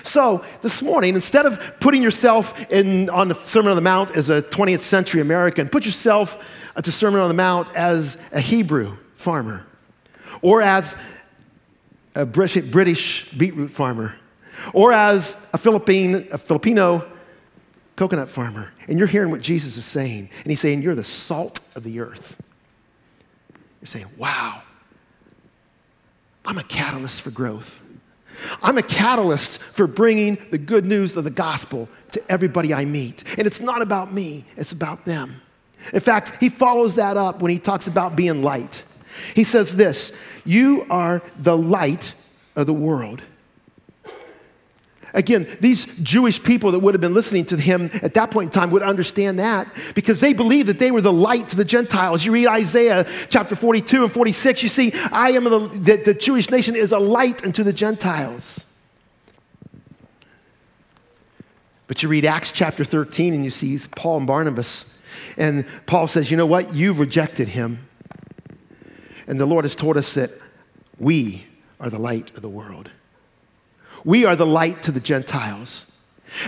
So, 0.03 0.45
this 0.63 0.83
morning, 0.83 1.15
instead 1.15 1.45
of 1.45 1.79
putting 1.79 2.03
yourself 2.03 2.71
in, 2.71 3.11
on 3.11 3.29
the 3.29 3.35
Sermon 3.35 3.71
on 3.71 3.77
the 3.77 3.83
Mount 3.83 4.17
as 4.17 4.31
a 4.31 4.43
20th 4.43 4.81
century 4.81 5.21
American, 5.21 5.69
put 5.69 5.85
yourself 5.85 6.43
at 6.75 6.85
the 6.85 6.91
Sermon 6.91 7.21
on 7.21 7.29
the 7.29 7.35
Mount 7.35 7.69
as 7.77 8.17
a 8.33 8.41
Hebrew 8.41 8.97
farmer, 9.19 9.67
or 10.41 10.63
as 10.63 10.97
a 12.15 12.25
British 12.25 13.31
beetroot 13.33 13.71
farmer, 13.71 14.15
or 14.73 14.93
as 14.93 15.37
a, 15.53 15.59
Philippine, 15.59 16.29
a 16.33 16.39
Filipino 16.39 17.05
coconut 17.97 18.31
farmer. 18.31 18.73
And 18.89 18.99
you're 18.99 19.09
hearing 19.09 19.31
what 19.31 19.43
Jesus 19.43 19.77
is 19.77 19.85
saying. 19.85 20.31
And 20.43 20.47
he's 20.47 20.61
saying, 20.61 20.83
You're 20.83 20.95
the 20.95 21.05
salt 21.05 21.61
of 21.75 21.83
the 21.83 22.01
earth. 22.01 22.41
You're 23.81 23.89
saying, 23.89 24.07
Wow, 24.17 24.63
I'm 26.47 26.59
a 26.59 26.65
catalyst 26.65 27.23
for 27.23 27.31
growth. 27.31 27.83
I'm 28.63 28.79
a 28.79 28.83
catalyst 28.83 29.61
for 29.61 29.89
bringing 29.89 30.39
the 30.51 30.59
good 30.59 30.87
news 30.87 31.17
of 31.17 31.25
the 31.25 31.31
gospel 31.31 31.89
to 32.13 32.23
everybody 32.31 32.73
I 32.73 32.85
meet. 32.85 33.25
And 33.37 33.49
it's 33.49 33.61
not 33.61 33.83
about 33.83 34.13
me, 34.13 34.45
it's 34.57 34.71
about 34.71 35.05
them. 35.05 35.43
In 35.93 36.01
fact, 36.01 36.41
he 36.41 36.49
follows 36.49 36.97
that 36.97 37.17
up 37.17 37.41
when 37.41 37.51
he 37.51 37.59
talks 37.59 37.89
about 37.89 38.15
being 38.15 38.43
light. 38.43 38.85
He 39.35 39.45
says 39.45 39.77
this 39.77 40.13
You 40.45 40.87
are 40.91 41.23
the 41.39 41.57
light 41.57 42.15
of 42.57 42.67
the 42.67 42.75
world. 42.75 43.23
Again, 45.15 45.49
these 45.61 45.87
Jewish 46.01 46.43
people 46.43 46.73
that 46.73 46.81
would 46.81 46.93
have 46.93 47.01
been 47.01 47.15
listening 47.15 47.47
to 47.47 47.57
him 47.57 47.91
at 48.03 48.15
that 48.15 48.31
point 48.31 48.55
in 48.55 48.61
time 48.61 48.71
would 48.73 48.83
understand 48.83 49.39
that 49.39 49.67
because 49.95 50.21
they 50.21 50.35
believed 50.35 50.69
that 50.69 50.79
they 50.79 50.91
were 50.91 51.01
the 51.01 51.13
light 51.13 51.49
to 51.49 51.57
the 51.57 51.65
Gentiles. 51.65 52.25
You 52.25 52.33
read 52.33 52.47
Isaiah 52.47 53.07
chapter 53.29 53.57
42 53.57 54.05
and 54.05 54.13
46, 54.13 54.63
you 54.63 54.69
see, 54.69 54.93
I 55.11 55.31
am 55.31 55.45
the, 55.45 55.59
the, 55.69 55.97
the 55.97 56.15
Jewish 56.15 56.51
nation 56.51 56.77
is 56.77 56.93
a 56.93 56.99
light 56.99 57.43
unto 57.43 57.63
the 57.63 57.73
Gentiles. 57.73 58.67
But 61.87 62.03
you 62.03 62.11
read 62.11 62.27
Acts 62.27 62.53
chapter 62.53 62.85
13 62.85 63.33
and 63.33 63.45
you 63.45 63.51
see 63.51 63.79
Paul 63.97 64.19
and 64.19 64.27
Barnabas. 64.27 64.95
And 65.39 65.65
Paul 65.87 66.07
says, 66.07 66.31
You 66.31 66.37
know 66.37 66.47
what? 66.47 66.75
You've 66.75 67.01
rejected 67.01 67.49
him. 67.49 67.88
And 69.29 69.39
the 69.39 69.47
Lord 69.47 69.65
has 69.65 69.77
told 69.77 69.97
us 69.97 70.15
that 70.15 70.31
we 70.99 71.45
are 71.79 71.91
the 71.91 71.99
light 71.99 72.35
of 72.35 72.43
the 72.43 72.49
world. 72.49 72.91
We 74.05 74.25
are 74.25 74.35
the 74.35 74.47
light 74.47 74.83
to 74.85 74.93
the 74.93 75.01
Gentiles. 75.01 75.85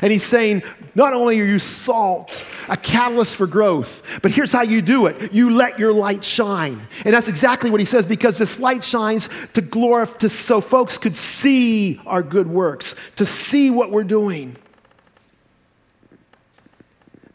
And 0.03 0.11
he's 0.13 0.25
saying, 0.25 0.63
not 0.95 1.13
only 1.13 1.41
are 1.41 1.45
you 1.45 1.59
salt, 1.59 2.45
a 2.69 2.77
catalyst 2.77 3.37
for 3.37 3.47
growth, 3.47 4.21
but 4.23 4.31
here's 4.31 4.53
how 4.53 4.63
you 4.63 4.83
do 4.83 5.07
it. 5.07 5.33
You 5.33 5.51
let 5.51 5.79
your 5.79 5.93
light 5.93 6.25
shine. 6.25 6.81
And 7.05 7.15
that's 7.15 7.29
exactly 7.29 7.71
what 7.71 7.81
he 7.81 7.87
says 7.87 8.07
because 8.07 8.39
this 8.39 8.59
light 8.59 8.83
shines 8.83 9.29
to 9.55 9.61
glorify, 9.61 10.19
to, 10.19 10.29
so 10.29 10.61
folks 10.61 10.99
could 10.99 11.17
see 11.17 12.01
our 12.07 12.23
good 12.23 12.47
works, 12.47 12.95
to 13.17 13.27
see 13.27 13.71
what 13.71 13.91
we're 13.91 14.05
doing, 14.05 14.57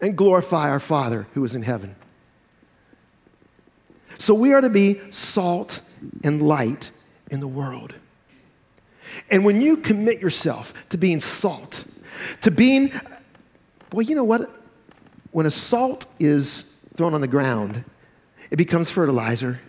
and 0.01 0.15
glorify 0.15 0.69
our 0.69 0.79
Father 0.79 1.27
who 1.33 1.43
is 1.43 1.55
in 1.55 1.63
heaven. 1.63 1.95
So 4.17 4.33
we 4.33 4.53
are 4.53 4.61
to 4.61 4.69
be 4.69 4.99
salt 5.11 5.81
and 6.23 6.41
light 6.41 6.91
in 7.31 7.39
the 7.39 7.47
world. 7.47 7.93
And 9.29 9.45
when 9.45 9.61
you 9.61 9.77
commit 9.77 10.19
yourself 10.19 10.73
to 10.89 10.97
being 10.97 11.19
salt, 11.19 11.85
to 12.41 12.51
being, 12.51 12.91
well, 13.91 14.01
you 14.01 14.15
know 14.15 14.23
what? 14.23 14.49
When 15.31 15.45
a 15.45 15.51
salt 15.51 16.05
is 16.19 16.63
thrown 16.95 17.13
on 17.13 17.21
the 17.21 17.27
ground, 17.27 17.83
it 18.51 18.55
becomes 18.57 18.89
fertilizer. 18.89 19.59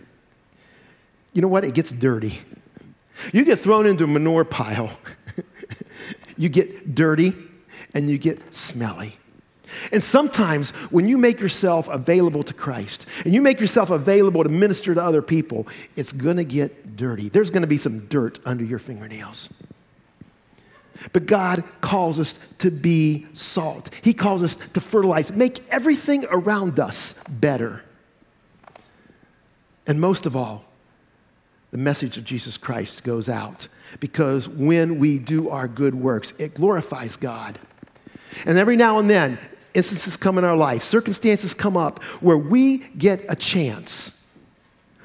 you 1.33 1.41
know 1.41 1.47
what? 1.47 1.63
It 1.63 1.73
gets 1.73 1.91
dirty. 1.91 2.39
You 3.33 3.43
get 3.43 3.59
thrown 3.59 3.85
into 3.85 4.03
a 4.03 4.07
manure 4.07 4.45
pile, 4.45 4.91
you 6.37 6.49
get 6.49 6.93
dirty, 6.93 7.33
and 7.93 8.09
you 8.09 8.17
get 8.17 8.53
smelly. 8.53 9.17
And 9.91 10.01
sometimes 10.01 10.71
when 10.91 11.07
you 11.07 11.17
make 11.17 11.39
yourself 11.39 11.87
available 11.87 12.43
to 12.43 12.53
Christ 12.53 13.05
and 13.25 13.33
you 13.33 13.41
make 13.41 13.59
yourself 13.59 13.89
available 13.89 14.43
to 14.43 14.49
minister 14.49 14.93
to 14.93 15.03
other 15.03 15.21
people, 15.21 15.67
it's 15.95 16.11
gonna 16.11 16.43
get 16.43 16.95
dirty. 16.95 17.29
There's 17.29 17.49
gonna 17.49 17.67
be 17.67 17.77
some 17.77 18.07
dirt 18.07 18.39
under 18.45 18.63
your 18.63 18.79
fingernails. 18.79 19.49
But 21.13 21.25
God 21.25 21.63
calls 21.81 22.19
us 22.19 22.39
to 22.59 22.71
be 22.71 23.27
salt. 23.33 23.89
He 24.01 24.13
calls 24.13 24.43
us 24.43 24.55
to 24.55 24.81
fertilize, 24.81 25.31
make 25.31 25.59
everything 25.69 26.25
around 26.29 26.79
us 26.79 27.13
better. 27.29 27.83
And 29.85 30.01
most 30.01 30.25
of 30.25 30.35
all, 30.35 30.65
the 31.71 31.77
message 31.77 32.17
of 32.17 32.23
Jesus 32.23 32.57
Christ 32.57 33.03
goes 33.03 33.29
out 33.29 33.67
because 33.99 34.47
when 34.47 34.99
we 34.99 35.19
do 35.19 35.49
our 35.49 35.67
good 35.67 35.95
works, 35.95 36.33
it 36.39 36.53
glorifies 36.53 37.15
God. 37.15 37.59
And 38.45 38.57
every 38.57 38.75
now 38.75 38.99
and 38.99 39.09
then, 39.09 39.37
instances 39.77 40.17
come 40.17 40.37
in 40.37 40.43
our 40.43 40.57
life, 40.57 40.83
circumstances 40.83 41.53
come 41.53 41.77
up 41.77 42.03
where 42.21 42.37
we 42.37 42.79
get 42.97 43.23
a 43.29 43.35
chance. 43.35 44.13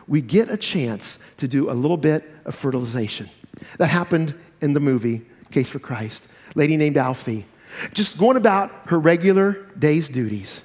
We 0.09 0.21
get 0.21 0.51
a 0.51 0.57
chance 0.57 1.19
to 1.37 1.47
do 1.47 1.71
a 1.71 1.75
little 1.75 1.97
bit 1.97 2.25
of 2.45 2.55
fertilization. 2.55 3.29
That 3.79 3.89
happened 3.89 4.35
in 4.61 4.73
the 4.73 4.81
movie 4.81 5.23
Case 5.51 5.69
for 5.69 5.79
Christ. 5.79 6.29
Lady 6.55 6.77
named 6.77 6.97
Alfie, 6.97 7.47
just 7.93 8.19
going 8.19 8.37
about 8.37 8.71
her 8.87 8.99
regular 8.99 9.65
day's 9.79 10.09
duties, 10.09 10.65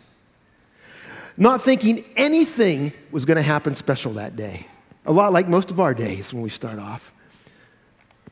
not 1.36 1.62
thinking 1.62 2.04
anything 2.16 2.94
was 3.12 3.26
going 3.26 3.36
to 3.36 3.44
happen 3.44 3.76
special 3.76 4.14
that 4.14 4.36
day. 4.36 4.68
A 5.06 5.12
lot 5.12 5.32
like 5.32 5.48
most 5.48 5.72
of 5.72 5.80
our 5.80 5.94
days 5.94 6.34
when 6.34 6.42
we 6.42 6.50
start 6.50 6.80
off. 6.80 7.14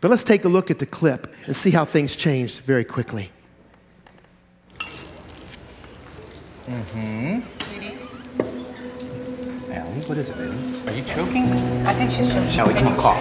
But 0.01 0.09
let's 0.09 0.23
take 0.23 0.43
a 0.45 0.49
look 0.49 0.71
at 0.71 0.79
the 0.79 0.85
clip 0.85 1.33
and 1.45 1.55
see 1.55 1.71
how 1.71 1.85
things 1.85 2.15
changed 2.15 2.61
very 2.61 2.83
quickly. 2.83 3.31
Mm-hmm. 6.65 7.41
Sweetie. 7.61 7.97
Allie, 9.71 10.01
what 10.07 10.17
is 10.17 10.29
it, 10.29 10.37
baby? 10.37 10.57
Are 10.87 10.93
you 10.97 11.03
choking? 11.03 11.45
I 11.85 11.93
think 11.93 12.11
she's 12.11 12.27
choking. 12.27 12.49
Shall 12.49 12.67
we 12.67 12.73
come 12.73 12.87
on, 12.87 12.97
cough. 12.97 13.17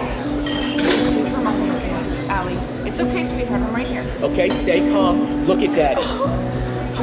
Allie, 2.29 2.55
it's 2.89 2.99
okay, 2.99 3.25
sweetheart. 3.27 3.61
I'm 3.61 3.73
right 3.75 3.85
here. 3.85 4.03
Okay, 4.21 4.49
stay 4.49 4.89
calm. 4.89 5.45
Look 5.45 5.59
at 5.59 5.75
Daddy. 5.75 6.01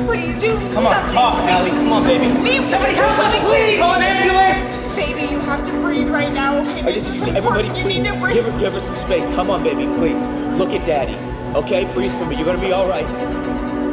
Please 0.07 0.41
do 0.41 0.57
Come 0.75 0.87
on, 0.87 0.95
something. 0.95 1.15
cough, 1.15 1.39
Allie. 1.49 1.71
Come 1.71 1.93
on, 1.93 2.05
baby. 2.05 2.27
Need 2.43 2.67
Somebody 2.67 2.95
help 2.95 3.13
us, 3.13 3.35
something, 3.35 3.43
please! 3.49 3.79
Call 3.79 3.95
an 3.95 4.03
ambulance! 4.03 4.95
Baby, 4.97 5.21
you 5.33 5.39
have 5.41 5.65
to 5.65 5.73
breathe 5.81 6.09
right 6.09 6.33
now. 6.35 6.59
Okay, 6.61 6.81
I 6.81 6.93
this 6.93 7.07
just, 7.07 7.23
is 7.29 7.35
everybody. 7.35 7.69
You 7.69 7.75
please, 7.75 7.87
need 7.87 8.05
to 8.07 8.19
breathe. 8.19 8.35
give 8.35 8.45
her, 8.47 8.59
give 8.59 8.73
her 8.73 8.81
some 8.81 8.97
space. 8.97 9.27
Come 9.27 9.49
on, 9.51 9.63
baby, 9.63 9.85
please. 9.99 10.21
Look 10.59 10.71
at 10.71 10.85
Daddy. 10.87 11.15
Okay, 11.57 11.85
breathe 11.95 12.13
for 12.19 12.27
me. 12.27 12.35
You're 12.37 12.47
gonna 12.47 12.59
be 12.61 12.73
all 12.73 12.89
right. 12.89 13.07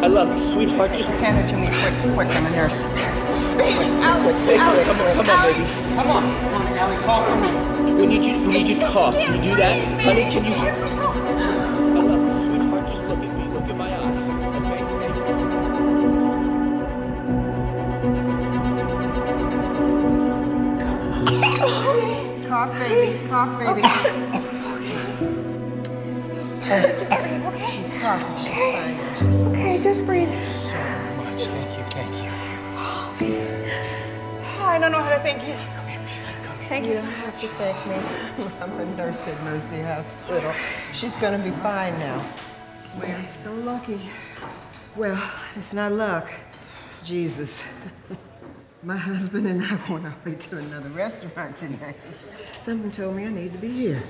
I 0.01 0.07
love 0.07 0.29
you, 0.33 0.39
sweetheart. 0.39 0.91
Just 0.93 1.09
Hand 1.09 1.35
her 1.35 1.47
to 1.49 1.57
me 1.57 1.67
quick, 1.67 1.93
quick, 2.15 2.29
I'm 2.29 2.45
a 2.45 2.49
nurse. 2.51 2.85
Allie, 2.85 4.35
stay 4.35 4.57
Allie, 4.57 4.83
quiet. 4.83 4.87
Come 4.87 5.01
on, 5.01 5.13
come 5.15 5.29
on, 5.29 5.37
baby. 5.45 5.65
Come 5.95 6.09
on, 6.09 6.23
come 6.39 6.53
on, 6.55 6.67
Allie, 6.77 7.03
call 7.03 7.23
for 7.25 7.35
me. 7.35 7.51
We 7.95 8.05
need 8.07 8.23
you. 8.23 8.39
We 8.39 8.47
need 8.47 8.67
you 8.69 8.75
to 8.79 8.87
cough. 8.87 9.13
Can 9.15 9.35
you 9.35 9.41
do 9.41 9.55
that, 9.57 10.01
honey? 10.01 10.31
Can 10.31 10.45
you? 10.45 10.51
I 10.55 11.99
love 11.99 12.21
you, 12.23 12.33
sweetheart. 12.47 12.87
Just 12.87 13.03
look 13.03 13.19
at 13.19 13.35
me. 13.37 13.43
Look 13.53 13.67
at 13.67 13.75
my 13.75 13.89
eyes. 13.93 14.25
Okay, 14.55 14.85
stay. 14.85 15.11
Cough, 22.47 22.71
baby, 22.79 23.27
cough, 23.27 23.51
baby. 23.59 23.81
She's 26.69 27.93
coughing, 27.93 28.37
she's 28.37 28.47
fine. 28.47 29.17
She's 29.17 29.41
Okay, 29.41 29.81
just 29.81 30.05
breathe. 30.05 30.29
So 30.43 30.75
much. 31.17 31.43
Thank 31.45 31.77
you. 31.79 31.83
Thank 31.85 32.13
you. 32.23 33.71
I 34.61 34.77
don't 34.77 34.91
know 34.91 34.99
how 35.01 35.09
to 35.17 35.19
thank 35.23 35.47
you. 35.47 35.55
Come 35.75 35.87
here, 35.87 35.99
come 36.45 36.57
here. 36.59 36.69
Thank 36.69 36.85
you 36.85 36.91
You 36.91 36.97
so 36.97 37.05
don't 37.05 37.11
much. 37.17 37.25
have 37.25 37.41
to 37.41 37.47
thank 37.47 37.87
me. 37.87 38.51
I'm 38.61 38.79
a 38.79 38.85
nurse 38.95 39.27
at 39.27 39.43
Mercy 39.45 39.81
Hospital. 39.81 40.53
She's 40.93 41.15
gonna 41.15 41.39
be 41.39 41.49
fine 41.49 41.97
now. 41.97 42.23
We're 42.99 43.23
so 43.23 43.51
lucky. 43.51 43.99
Well, 44.95 45.19
it's 45.55 45.73
not 45.73 45.91
luck, 45.91 46.31
it's 46.87 47.01
Jesus. 47.01 47.79
My 48.83 48.95
husband 48.95 49.47
and 49.47 49.63
I 49.63 49.75
went 49.91 50.05
our 50.05 50.15
way 50.23 50.35
to 50.35 50.57
another 50.59 50.89
restaurant 50.89 51.55
tonight. 51.55 51.95
Someone 52.59 52.91
told 52.91 53.15
me 53.15 53.25
I 53.25 53.29
need 53.29 53.53
to 53.53 53.57
be 53.57 53.69
here. 53.69 54.03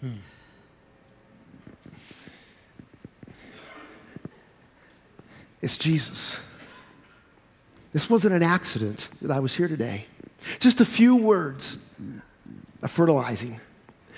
Hmm. 0.00 0.10
It's 5.62 5.78
Jesus. 5.78 6.40
This 7.92 8.10
wasn't 8.10 8.34
an 8.34 8.42
accident 8.42 9.08
that 9.22 9.30
I 9.30 9.38
was 9.38 9.54
here 9.54 9.68
today. 9.68 10.06
Just 10.58 10.80
a 10.80 10.84
few 10.84 11.16
words 11.16 11.78
of 12.82 12.90
fertilizing. 12.90 13.60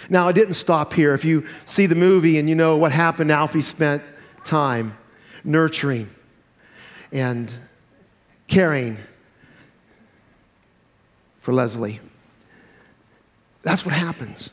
Now, 0.08 0.26
I 0.26 0.32
didn't 0.32 0.54
stop 0.54 0.94
here. 0.94 1.12
If 1.14 1.24
you 1.24 1.46
see 1.66 1.86
the 1.86 1.94
movie 1.94 2.38
and 2.38 2.48
you 2.48 2.54
know 2.54 2.76
what 2.78 2.92
happened, 2.92 3.30
Alfie 3.30 3.62
spent 3.62 4.02
time 4.44 4.96
nurturing 5.44 6.08
and 7.12 7.54
caring 8.46 8.96
for 11.40 11.52
Leslie. 11.52 12.00
That's 13.62 13.84
what 13.84 13.94
happens. 13.94 14.50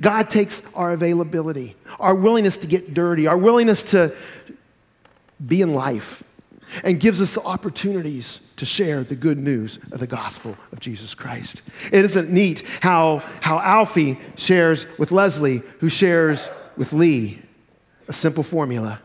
God 0.00 0.28
takes 0.30 0.62
our 0.74 0.92
availability, 0.92 1.76
our 2.00 2.14
willingness 2.14 2.58
to 2.58 2.66
get 2.66 2.94
dirty, 2.94 3.26
our 3.26 3.38
willingness 3.38 3.84
to 3.84 4.14
be 5.44 5.60
in 5.62 5.74
life, 5.74 6.22
and 6.82 6.98
gives 6.98 7.20
us 7.20 7.38
opportunities 7.38 8.40
to 8.56 8.66
share 8.66 9.04
the 9.04 9.14
good 9.14 9.38
news 9.38 9.78
of 9.92 10.00
the 10.00 10.06
gospel 10.06 10.56
of 10.72 10.80
Jesus 10.80 11.14
Christ. 11.14 11.62
It 11.92 12.04
isn't 12.04 12.30
neat 12.30 12.62
how, 12.80 13.22
how 13.40 13.58
Alfie 13.60 14.18
shares 14.36 14.86
with 14.98 15.12
Leslie, 15.12 15.62
who 15.80 15.88
shares 15.88 16.48
with 16.76 16.92
Lee 16.92 17.40
a 18.08 18.12
simple 18.12 18.42
formula, 18.42 19.00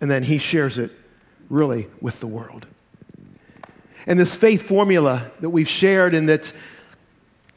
and 0.00 0.10
then 0.10 0.22
he 0.22 0.38
shares 0.38 0.78
it 0.78 0.92
really 1.48 1.88
with 2.00 2.20
the 2.20 2.26
world. 2.26 2.66
And 4.06 4.18
this 4.18 4.36
faith 4.36 4.62
formula 4.62 5.30
that 5.40 5.50
we've 5.50 5.68
shared 5.68 6.14
and 6.14 6.28
that 6.28 6.52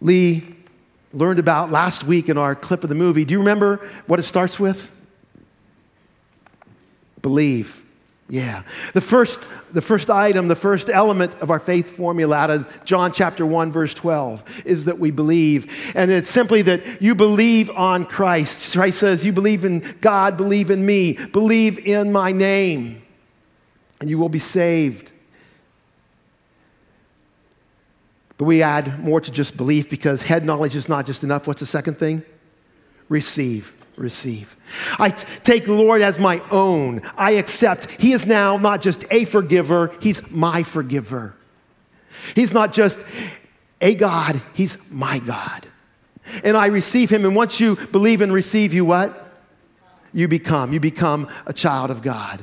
Lee 0.02 0.56
learned 1.12 1.40
about 1.40 1.72
last 1.72 2.04
week 2.04 2.30
in 2.30 2.38
our 2.38 2.56
clip 2.56 2.84
of 2.84 2.90
the 2.90 2.96
movie, 2.96 3.26
do 3.26 3.34
you 3.34 3.40
remember 3.40 3.78
what 4.08 4.20
it 4.20 4.24
starts 4.24 4.60
with? 4.60 4.92
Believe. 7.22 7.84
Yeah. 8.30 8.62
The 8.94 9.02
first, 9.02 9.50
the 9.74 9.82
first 9.82 10.12
item, 10.12 10.50
the 10.50 10.56
first 10.56 10.90
element 10.90 11.34
of 11.42 11.50
our 11.50 11.60
faith 11.60 11.98
formula 11.98 12.36
out 12.36 12.52
of 12.52 12.86
John 12.86 13.12
chapter 13.12 13.44
1, 13.44 13.72
verse 13.72 13.96
12, 13.96 14.66
is 14.66 14.86
that 14.86 15.00
we 15.00 15.10
believe. 15.10 15.92
And 15.96 16.12
it's 16.12 16.30
simply 16.30 16.62
that 16.62 17.02
you 17.02 17.16
believe 17.16 17.72
on 17.72 18.06
Christ. 18.06 18.72
Christ 18.74 19.00
says, 19.00 19.26
You 19.26 19.34
believe 19.34 19.66
in 19.66 19.80
God, 20.00 20.38
believe 20.38 20.70
in 20.70 20.86
me, 20.86 21.14
believe 21.14 21.80
in 21.80 22.12
my 22.12 22.32
name, 22.32 23.02
and 24.00 24.12
you 24.12 24.20
will 24.20 24.30
be 24.30 24.40
saved. 24.40 25.12
But 28.38 28.46
we 28.46 28.62
add 28.62 29.04
more 29.04 29.20
to 29.20 29.32
just 29.32 29.58
belief 29.58 29.90
because 29.90 30.22
head 30.24 30.46
knowledge 30.46 30.76
is 30.76 30.88
not 30.88 31.06
just 31.08 31.24
enough. 31.24 31.48
What's 31.48 31.60
the 31.60 31.66
second 31.66 31.98
thing? 31.98 32.24
Receive. 33.10 33.76
Receive. 34.00 34.56
I 34.98 35.10
t- 35.10 35.28
take 35.44 35.66
the 35.66 35.74
Lord 35.74 36.02
as 36.02 36.18
my 36.18 36.42
own. 36.52 37.02
I 37.18 37.32
accept. 37.32 38.02
He 38.02 38.14
is 38.14 38.26
now 38.26 38.56
not 38.56 38.82
just 38.82 39.04
a 39.12 39.26
forgiver, 39.26 39.92
He's 40.02 40.32
my 40.32 40.64
forgiver. 40.64 41.36
He's 42.34 42.54
not 42.54 42.72
just 42.72 43.00
a 43.82 43.96
God, 43.96 44.42
He's 44.54 44.78
my 44.90 45.20
God. 45.20 45.68
And 46.46 46.56
I 46.56 46.68
receive 46.68 47.10
Him. 47.10 47.26
And 47.26 47.36
once 47.36 47.60
you 47.60 47.76
believe 47.88 48.22
and 48.22 48.32
receive, 48.32 48.74
you 48.74 48.86
what? 48.86 49.28
You 50.14 50.30
become. 50.30 50.72
You 50.72 50.80
become 50.80 51.28
a 51.46 51.52
child 51.52 51.92
of 51.92 52.02
God. 52.02 52.40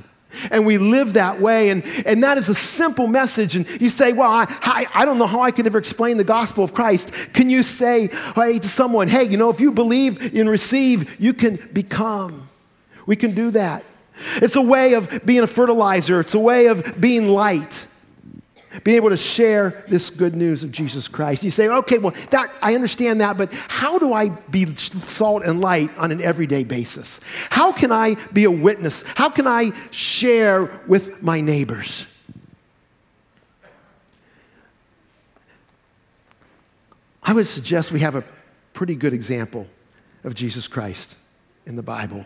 And 0.51 0.67
we 0.67 0.79
live 0.79 1.15
that 1.15 1.41
way, 1.41 1.71
and, 1.71 1.85
and 2.05 2.23
that 2.23 2.39
is 2.39 2.49
a 2.49 2.55
simple 2.55 3.07
message. 3.07 3.57
And 3.57 3.69
you 3.81 3.89
say, 3.89 4.13
Well, 4.13 4.31
I, 4.31 4.47
I, 4.63 4.87
I 4.95 5.05
don't 5.05 5.19
know 5.19 5.27
how 5.27 5.41
I 5.41 5.51
could 5.51 5.67
ever 5.67 5.79
explain 5.79 6.17
the 6.17 6.25
gospel 6.25 6.65
of 6.65 6.75
Christ. 6.75 7.13
Can 7.33 7.51
you 7.51 7.63
say 7.63 8.09
hey, 8.35 8.59
to 8.59 8.69
someone, 8.69 9.09
Hey, 9.09 9.25
you 9.25 9.37
know, 9.37 9.51
if 9.51 9.61
you 9.61 9.73
believe 9.73 10.35
and 10.35 10.49
receive, 10.49 11.21
you 11.21 11.35
can 11.35 11.57
become? 11.73 12.49
We 13.07 13.17
can 13.17 13.35
do 13.35 13.51
that. 13.53 13.85
It's 14.37 14.57
a 14.57 14.63
way 14.63 14.95
of 14.95 15.25
being 15.25 15.43
a 15.43 15.47
fertilizer, 15.47 16.21
it's 16.21 16.35
a 16.35 16.41
way 16.41 16.67
of 16.67 17.01
being 17.01 17.29
light, 17.29 17.87
being 18.85 18.97
able 18.97 19.11
to 19.11 19.17
share 19.17 19.85
this 19.89 20.11
good 20.11 20.35
news 20.35 20.65
of 20.65 20.73
Jesus 20.73 21.09
Christ. 21.09 21.45
You 21.45 21.51
say, 21.51 21.69
Okay, 21.69 21.99
well, 21.99 22.15
that, 22.31 22.55
I 22.63 22.75
understand 22.75 23.21
that, 23.21 23.37
but 23.37 23.53
how 23.53 23.99
do 23.99 24.13
I 24.13 24.29
be 24.29 24.75
salt 24.75 25.45
and 25.45 25.61
light 25.61 25.91
on 25.99 26.13
an 26.13 26.21
everyday 26.21 26.65
basis? 26.65 27.21
How 27.51 27.73
can 27.73 27.93
I 27.93 28.15
be 28.33 28.45
a 28.45 28.51
witness? 28.51 29.03
How 29.03 29.31
can 29.31 29.47
I 29.47 29.73
share 29.91 30.83
with 30.87 31.23
my 31.23 31.41
neighbors? 31.41 32.07
I 37.23 37.33
would 37.33 37.47
suggest 37.47 37.91
we 37.91 38.01
have 38.01 38.15
a 38.15 38.25
pretty 38.73 38.95
good 38.95 39.13
example 39.13 39.67
of 40.23 40.35
Jesus 40.35 40.69
Christ 40.69 41.19
in 41.67 41.75
the 41.75 41.83
Bible 41.83 42.25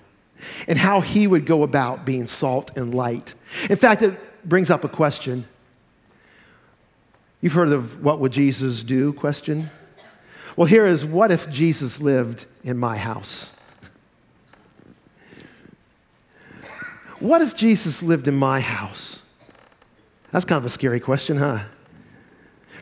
and 0.69 0.79
how 0.79 1.01
he 1.01 1.27
would 1.27 1.47
go 1.47 1.63
about 1.63 2.05
being 2.05 2.27
salt 2.27 2.77
and 2.77 2.95
light. 2.95 3.35
In 3.69 3.77
fact, 3.77 4.03
it 4.03 4.19
brings 4.47 4.71
up 4.71 4.85
a 4.85 4.89
question. 4.89 5.47
You've 7.41 7.55
heard 7.55 7.69
of 7.69 8.05
what 8.05 8.21
would 8.21 8.33
Jesus 8.33 8.85
do 8.85 9.13
question? 9.15 9.71
Well, 10.57 10.67
here 10.67 10.85
is 10.85 11.07
what 11.07 11.31
if 11.31 11.49
Jesus 11.49 12.01
lived 12.01 12.45
in 12.63 12.77
my 12.77 12.99
house? 12.99 13.57
What 17.19 17.41
if 17.41 17.57
Jesus 17.57 18.03
lived 18.03 18.29
in 18.29 18.35
my 18.35 18.61
house? 18.61 19.23
That's 20.33 20.45
kind 20.45 20.59
of 20.59 20.67
a 20.67 20.71
scary 20.71 21.01
question, 21.01 21.39
huh? 21.39 21.61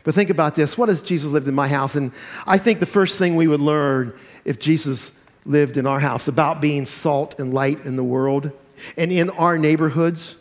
But 0.03 0.13
think 0.15 0.29
about 0.29 0.55
this 0.55 0.77
what 0.77 0.89
if 0.89 1.03
Jesus 1.03 1.31
lived 1.31 1.47
in 1.47 1.55
my 1.55 1.67
house? 1.67 1.95
And 1.95 2.11
I 2.45 2.57
think 2.57 2.79
the 2.79 2.85
first 2.85 3.17
thing 3.17 3.35
we 3.35 3.47
would 3.47 3.61
learn 3.61 4.13
if 4.43 4.59
Jesus 4.59 5.13
lived 5.45 5.77
in 5.77 5.85
our 5.85 5.99
house 5.99 6.27
about 6.27 6.59
being 6.59 6.85
salt 6.85 7.39
and 7.39 7.53
light 7.53 7.85
in 7.85 7.95
the 7.95 8.03
world 8.03 8.51
and 8.97 9.11
in 9.11 9.29
our 9.31 9.57
neighborhoods, 9.57 10.35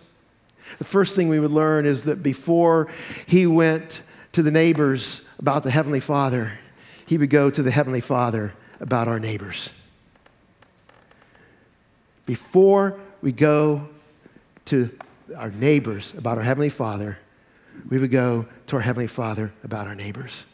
the 0.78 0.84
first 0.84 1.16
thing 1.16 1.28
we 1.28 1.40
would 1.40 1.50
learn 1.50 1.86
is 1.86 2.04
that 2.04 2.22
before 2.22 2.88
he 3.26 3.46
went 3.46 4.02
to 4.38 4.42
the 4.44 4.50
neighbors 4.52 5.22
about 5.40 5.64
the 5.64 5.70
Heavenly 5.72 5.98
Father, 5.98 6.60
he 7.06 7.18
would 7.18 7.28
go 7.28 7.50
to 7.50 7.60
the 7.60 7.72
Heavenly 7.72 8.00
Father 8.00 8.52
about 8.78 9.08
our 9.08 9.18
neighbors. 9.18 9.72
Before 12.24 13.00
we 13.20 13.32
go 13.32 13.88
to 14.66 14.96
our 15.36 15.50
neighbors 15.50 16.14
about 16.16 16.38
our 16.38 16.44
Heavenly 16.44 16.68
Father, 16.68 17.18
we 17.88 17.98
would 17.98 18.12
go 18.12 18.46
to 18.68 18.76
our 18.76 18.82
Heavenly 18.82 19.08
Father 19.08 19.52
about 19.64 19.88
our 19.88 19.96
neighbors. 19.96 20.46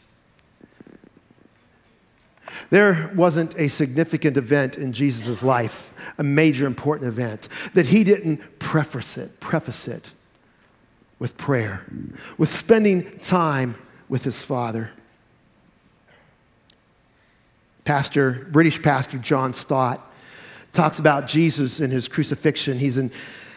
There 2.71 3.13
wasn't 3.15 3.55
a 3.55 3.67
significant 3.67 4.35
event 4.35 4.77
in 4.77 4.93
Jesus' 4.93 5.43
life, 5.43 5.93
a 6.17 6.23
major 6.23 6.65
important 6.65 7.07
event, 7.07 7.49
that 7.75 7.85
he 7.85 8.03
didn't 8.03 8.57
preface 8.57 9.15
it, 9.19 9.39
preface 9.39 9.87
it 9.87 10.11
with 11.19 11.37
prayer, 11.37 11.85
with 12.37 12.49
spending 12.49 13.19
time 13.19 13.75
with 14.09 14.23
his 14.23 14.41
Father. 14.41 14.91
Pastor, 17.83 18.47
British 18.51 18.81
pastor 18.81 19.17
John 19.17 19.53
Stott 19.53 20.01
talks 20.73 20.99
about 20.99 21.27
Jesus 21.27 21.79
and 21.79 21.93
his 21.93 22.07
crucifixion. 22.07 22.77
He's 22.77 22.97
in 22.97 23.11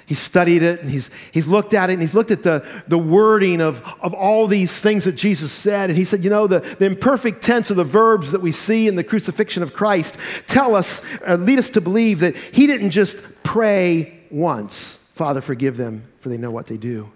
He's 0.08 0.18
studied 0.18 0.62
it 0.62 0.80
and 0.80 0.88
he's, 0.88 1.10
he's 1.32 1.46
looked 1.46 1.74
at 1.74 1.90
it 1.90 1.92
and 1.92 2.00
he's 2.00 2.14
looked 2.14 2.30
at 2.30 2.42
the, 2.42 2.66
the 2.88 2.96
wording 2.96 3.60
of, 3.60 3.82
of 4.00 4.14
all 4.14 4.46
these 4.46 4.80
things 4.80 5.04
that 5.04 5.12
Jesus 5.12 5.52
said. 5.52 5.90
And 5.90 5.98
he 5.98 6.06
said, 6.06 6.24
you 6.24 6.30
know, 6.30 6.46
the, 6.46 6.60
the 6.60 6.86
imperfect 6.86 7.42
tense 7.42 7.68
of 7.68 7.76
the 7.76 7.84
verbs 7.84 8.32
that 8.32 8.40
we 8.40 8.50
see 8.50 8.88
in 8.88 8.96
the 8.96 9.04
crucifixion 9.04 9.62
of 9.62 9.74
Christ 9.74 10.16
tell 10.46 10.74
us, 10.74 11.02
uh, 11.26 11.34
lead 11.34 11.58
us 11.58 11.68
to 11.70 11.82
believe 11.82 12.20
that 12.20 12.34
he 12.36 12.66
didn't 12.66 12.88
just 12.88 13.42
pray 13.42 14.20
once, 14.30 14.96
Father, 15.12 15.42
forgive 15.42 15.76
them, 15.76 16.04
for 16.16 16.30
they 16.30 16.38
know 16.38 16.50
what 16.50 16.68
they 16.68 16.78
do. 16.78 17.12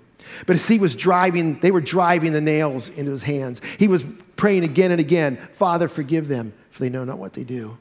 But 0.47 0.57
as 0.57 0.67
he 0.67 0.79
was 0.79 0.95
driving, 0.95 1.59
they 1.61 1.71
were 1.71 1.81
driving 1.81 2.33
the 2.33 2.41
nails 2.41 2.89
into 2.89 3.11
his 3.11 3.23
hands. 3.23 3.61
He 3.79 3.89
was 3.89 4.05
praying 4.37 4.65
again 4.65 4.91
and 4.91 5.01
again, 5.01 5.37
Father, 5.53 5.89
forgive 5.89 6.29
them, 6.29 6.53
for 6.71 6.81
they 6.81 6.89
know 6.89 7.05
not 7.05 7.19
what 7.19 7.33
they 7.33 7.45
do. 7.45 7.79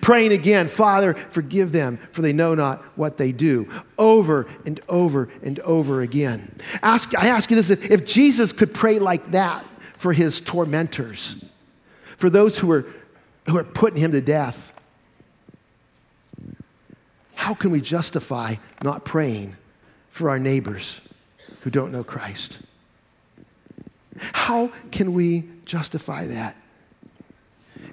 Praying 0.00 0.32
again, 0.32 0.68
Father, 0.68 1.14
forgive 1.14 1.72
them, 1.72 1.98
for 2.12 2.22
they 2.22 2.32
know 2.32 2.54
not 2.54 2.82
what 2.96 3.16
they 3.16 3.32
do. 3.32 3.68
Over 3.98 4.46
and 4.64 4.80
over 4.88 5.28
and 5.42 5.58
over 5.60 6.00
again. 6.00 6.54
Ask, 6.82 7.16
I 7.16 7.28
ask 7.28 7.50
you 7.50 7.56
this 7.56 7.70
if, 7.70 8.06
Jesus 8.06 8.52
could 8.52 8.72
pray 8.72 8.98
like 8.98 9.32
that 9.32 9.66
for 9.94 10.12
his 10.12 10.40
tormentors, 10.40 11.44
for 12.16 12.30
those 12.30 12.58
who 12.58 12.70
are, 12.70 12.86
who 13.46 13.56
are 13.56 13.64
putting 13.64 13.98
him 13.98 14.12
to 14.12 14.20
death, 14.20 14.72
how 17.34 17.54
can 17.54 17.70
we 17.70 17.80
justify 17.80 18.54
not 18.82 19.04
praying 19.04 19.56
for 20.08 20.30
our 20.30 20.38
neighbors 20.38 21.00
who 21.64 21.70
don't 21.70 21.90
know 21.90 22.04
Christ? 22.04 22.60
How 24.18 24.70
can 24.90 25.14
we 25.14 25.44
justify 25.64 26.26
that? 26.26 26.56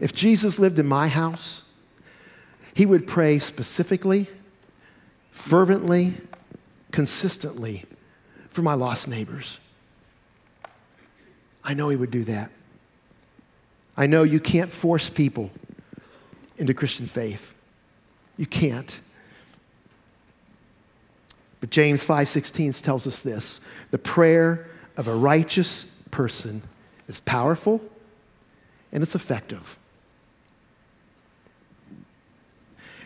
If 0.02 0.14
Jesus 0.14 0.60
lived 0.60 0.78
in 0.78 0.86
my 0.86 1.08
house, 1.08 1.64
he 2.74 2.86
would 2.86 3.08
pray 3.08 3.40
specifically, 3.40 4.28
fervently, 5.32 6.18
consistently 6.92 7.86
for 8.50 8.62
my 8.62 8.74
lost 8.74 9.08
neighbors. 9.08 9.62
I 11.64 11.74
know 11.74 11.88
he 11.88 11.96
would 11.96 12.12
do 12.12 12.26
that. 12.26 12.52
I 13.96 14.06
know 14.06 14.24
you 14.24 14.42
can't 14.42 14.72
force 14.72 15.10
people 15.10 15.50
into 16.58 16.74
Christian 16.74 17.06
faith. 17.06 17.54
You 18.36 18.48
can't. 18.48 19.00
But 21.62 21.70
James 21.70 22.04
5:16 22.04 22.82
tells 22.82 23.08
us 23.08 23.22
this, 23.22 23.62
the 23.92 23.98
prayer 23.98 24.68
of 24.98 25.08
a 25.08 25.16
righteous 25.16 25.86
person 26.12 26.64
is 27.08 27.22
powerful 27.22 27.82
and 28.92 29.02
it's 29.02 29.16
effective. 29.16 29.78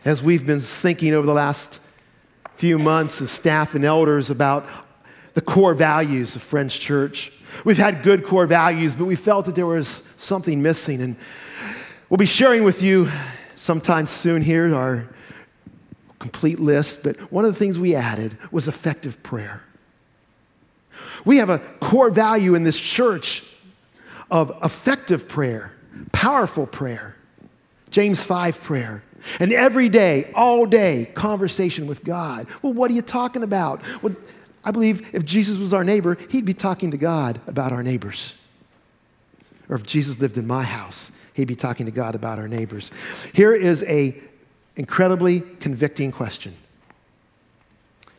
as 0.06 0.22
we've 0.22 0.46
been 0.46 0.60
thinking 0.60 1.16
over 1.16 1.26
the 1.26 1.34
last 1.34 1.82
few 2.54 2.78
months 2.78 3.22
as 3.22 3.32
staff 3.32 3.74
and 3.74 3.84
elders 3.84 4.30
about 4.30 4.64
the 5.34 5.42
core 5.42 5.74
values 5.74 6.36
of 6.36 6.44
Friends 6.44 6.78
Church. 6.78 7.32
We've 7.66 7.80
had 7.80 8.04
good 8.04 8.24
core 8.24 8.46
values, 8.46 8.96
but 8.96 9.06
we 9.06 9.16
felt 9.16 9.46
that 9.46 9.56
there 9.56 9.66
was 9.66 10.04
something 10.16 10.62
missing. 10.62 11.02
And 11.02 11.16
we'll 12.08 12.20
be 12.20 12.28
sharing 12.28 12.64
with 12.64 12.84
you 12.84 13.10
sometime 13.56 14.06
soon 14.06 14.44
here 14.44 14.74
our 14.76 15.08
complete 16.26 16.60
list. 16.60 17.04
But 17.04 17.18
one 17.32 17.46
of 17.46 17.54
the 17.54 17.60
things 17.60 17.78
we 17.78 17.94
added 17.96 18.38
was 18.52 18.68
effective 18.68 19.22
prayer. 19.22 19.62
We 21.24 21.38
have 21.38 21.50
a 21.50 21.60
core 21.80 22.10
value 22.10 22.56
in 22.56 22.64
this 22.64 22.80
church 22.80 23.44
of 24.32 24.52
effective 24.64 25.28
prayer, 25.28 25.72
powerful 26.12 26.66
prayer, 26.66 27.16
James 27.92 28.24
5 28.24 28.62
prayer. 28.62 29.04
And 29.40 29.52
every 29.54 29.90
day, 29.90 30.32
all 30.36 30.66
day, 30.66 31.12
conversation 31.14 31.88
with 31.88 32.04
God. 32.04 32.48
Well, 32.62 32.74
what 32.74 32.92
are 32.92 32.94
you 32.94 33.02
talking 33.02 33.44
about? 33.44 33.82
Well, 34.02 34.16
I 34.64 34.72
believe 34.72 35.14
if 35.14 35.26
Jesus 35.26 35.60
was 35.60 35.74
our 35.74 35.84
neighbor, 35.84 36.18
he'd 36.30 36.46
be 36.46 36.54
talking 36.54 36.92
to 36.92 36.98
God 36.98 37.40
about 37.48 37.72
our 37.72 37.84
neighbors. 37.84 38.34
Or 39.70 39.76
if 39.76 39.84
Jesus 39.84 40.20
lived 40.20 40.38
in 40.38 40.48
my 40.48 40.64
house, 40.64 41.12
he'd 41.34 41.48
be 41.48 41.56
talking 41.56 41.86
to 41.86 41.92
God 41.92 42.16
about 42.16 42.40
our 42.40 42.48
neighbors. 42.48 42.92
Here 43.34 43.54
is 43.54 43.84
a 43.84 44.16
incredibly 44.76 45.42
convicting 45.42 46.12
question. 46.12 46.56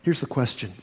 Here's 0.01 0.21
the 0.21 0.27
question. 0.27 0.73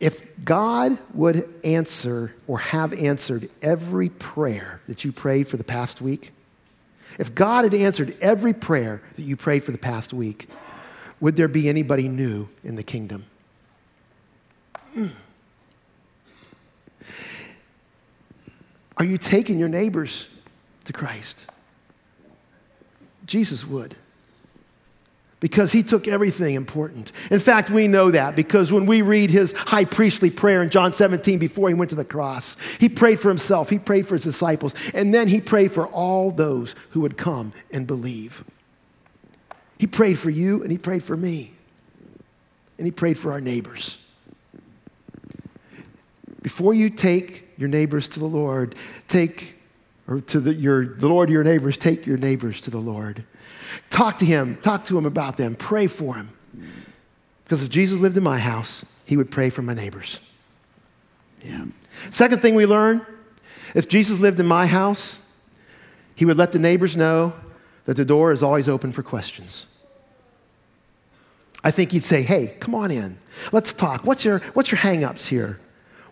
If 0.00 0.22
God 0.44 0.96
would 1.12 1.52
answer 1.64 2.34
or 2.46 2.58
have 2.58 2.92
answered 2.92 3.50
every 3.60 4.08
prayer 4.08 4.80
that 4.86 5.04
you 5.04 5.10
prayed 5.10 5.48
for 5.48 5.56
the 5.56 5.64
past 5.64 6.00
week, 6.00 6.32
if 7.18 7.34
God 7.34 7.64
had 7.64 7.74
answered 7.74 8.16
every 8.20 8.54
prayer 8.54 9.02
that 9.16 9.22
you 9.22 9.34
prayed 9.34 9.64
for 9.64 9.72
the 9.72 9.78
past 9.78 10.12
week, 10.12 10.48
would 11.20 11.34
there 11.34 11.48
be 11.48 11.68
anybody 11.68 12.06
new 12.06 12.48
in 12.62 12.76
the 12.76 12.84
kingdom? 12.84 13.24
Are 18.96 19.04
you 19.04 19.18
taking 19.18 19.58
your 19.58 19.68
neighbors 19.68 20.28
to 20.84 20.92
Christ? 20.92 21.46
Jesus 23.28 23.64
would 23.66 23.94
because 25.40 25.70
he 25.70 25.84
took 25.84 26.08
everything 26.08 26.56
important. 26.56 27.12
In 27.30 27.38
fact, 27.38 27.70
we 27.70 27.86
know 27.86 28.10
that 28.10 28.34
because 28.34 28.72
when 28.72 28.86
we 28.86 29.02
read 29.02 29.30
his 29.30 29.52
high 29.52 29.84
priestly 29.84 30.30
prayer 30.30 30.62
in 30.62 30.70
John 30.70 30.92
17 30.92 31.38
before 31.38 31.68
he 31.68 31.74
went 31.74 31.90
to 31.90 31.96
the 31.96 32.04
cross, 32.04 32.56
he 32.80 32.88
prayed 32.88 33.20
for 33.20 33.28
himself, 33.28 33.70
he 33.70 33.78
prayed 33.78 34.08
for 34.08 34.16
his 34.16 34.24
disciples, 34.24 34.74
and 34.94 35.14
then 35.14 35.28
he 35.28 35.40
prayed 35.40 35.70
for 35.70 35.86
all 35.86 36.30
those 36.30 36.74
who 36.90 37.02
would 37.02 37.16
come 37.16 37.52
and 37.70 37.86
believe. 37.86 38.44
He 39.78 39.86
prayed 39.86 40.18
for 40.18 40.30
you 40.30 40.62
and 40.62 40.72
he 40.72 40.78
prayed 40.78 41.04
for 41.04 41.16
me, 41.16 41.52
and 42.78 42.86
he 42.86 42.90
prayed 42.90 43.16
for 43.16 43.30
our 43.30 43.40
neighbors. 43.40 43.98
Before 46.42 46.74
you 46.74 46.90
take 46.90 47.48
your 47.58 47.68
neighbors 47.68 48.08
to 48.10 48.18
the 48.18 48.26
Lord, 48.26 48.74
take 49.06 49.57
or 50.08 50.20
to 50.20 50.40
the, 50.40 50.54
your, 50.54 50.86
the 50.86 51.06
Lord, 51.06 51.28
your 51.28 51.44
neighbors, 51.44 51.76
take 51.76 52.06
your 52.06 52.16
neighbors 52.16 52.60
to 52.62 52.70
the 52.70 52.78
Lord. 52.78 53.24
Talk 53.90 54.16
to 54.18 54.24
him, 54.24 54.56
talk 54.62 54.86
to 54.86 54.96
him 54.96 55.04
about 55.04 55.36
them, 55.36 55.54
pray 55.54 55.86
for 55.86 56.14
him. 56.14 56.30
Because 57.44 57.62
if 57.62 57.68
Jesus 57.68 58.00
lived 58.00 58.16
in 58.16 58.22
my 58.22 58.38
house, 58.38 58.84
he 59.06 59.16
would 59.16 59.30
pray 59.30 59.50
for 59.50 59.62
my 59.62 59.74
neighbors. 59.74 60.20
Yeah. 61.42 61.66
Second 62.10 62.42
thing 62.42 62.54
we 62.54 62.66
learn 62.66 63.06
if 63.74 63.86
Jesus 63.86 64.18
lived 64.18 64.40
in 64.40 64.46
my 64.46 64.66
house, 64.66 65.20
he 66.14 66.24
would 66.24 66.38
let 66.38 66.52
the 66.52 66.58
neighbors 66.58 66.96
know 66.96 67.34
that 67.84 67.96
the 67.96 68.04
door 68.04 68.32
is 68.32 68.42
always 68.42 68.68
open 68.68 68.92
for 68.92 69.02
questions. 69.02 69.66
I 71.62 71.70
think 71.70 71.92
he'd 71.92 72.04
say, 72.04 72.22
hey, 72.22 72.56
come 72.60 72.74
on 72.74 72.90
in. 72.90 73.18
Let's 73.52 73.72
talk. 73.72 74.04
What's 74.04 74.24
your, 74.24 74.38
what's 74.54 74.70
your 74.70 74.78
hang 74.78 75.04
ups 75.04 75.28
here? 75.28 75.60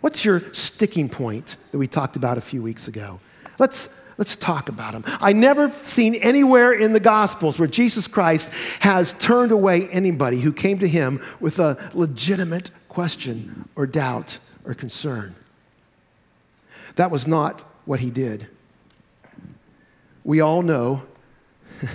What's 0.01 0.25
your 0.25 0.43
sticking 0.53 1.09
point 1.09 1.57
that 1.71 1.79
we 1.79 1.87
talked 1.87 2.17
about 2.17 2.37
a 2.37 2.41
few 2.41 2.63
weeks 2.63 2.89
ago? 2.89 3.21
Let's, 3.59 3.89
Let's 4.19 4.35
talk 4.35 4.71
about 4.71 4.95
him. 4.95 5.05
I 5.21 5.35
never 5.35 5.71
seen 5.71 6.15
anywhere 6.15 6.73
in 6.73 6.95
the 6.95 7.01
Gospels 7.01 7.59
where 7.59 7.69
Jesus 7.69 8.07
Christ 8.07 8.51
has 8.81 9.13
turned 9.15 9.53
away 9.53 9.89
anybody 9.89 10.41
who 10.41 10.53
came 10.53 10.79
to 10.79 10.89
him 10.89 11.23
with 11.39 11.59
a 11.59 11.91
legitimate 11.93 12.71
question 12.89 13.69
or 13.77 13.87
doubt 13.87 14.39
or 14.65 14.73
concern. 14.73 15.35
That 16.95 17.11
was 17.11 17.27
not 17.27 17.61
what 17.85 18.01
he 18.01 18.11
did. 18.11 18.49
We 20.25 20.41
all 20.41 20.63
know 20.63 21.03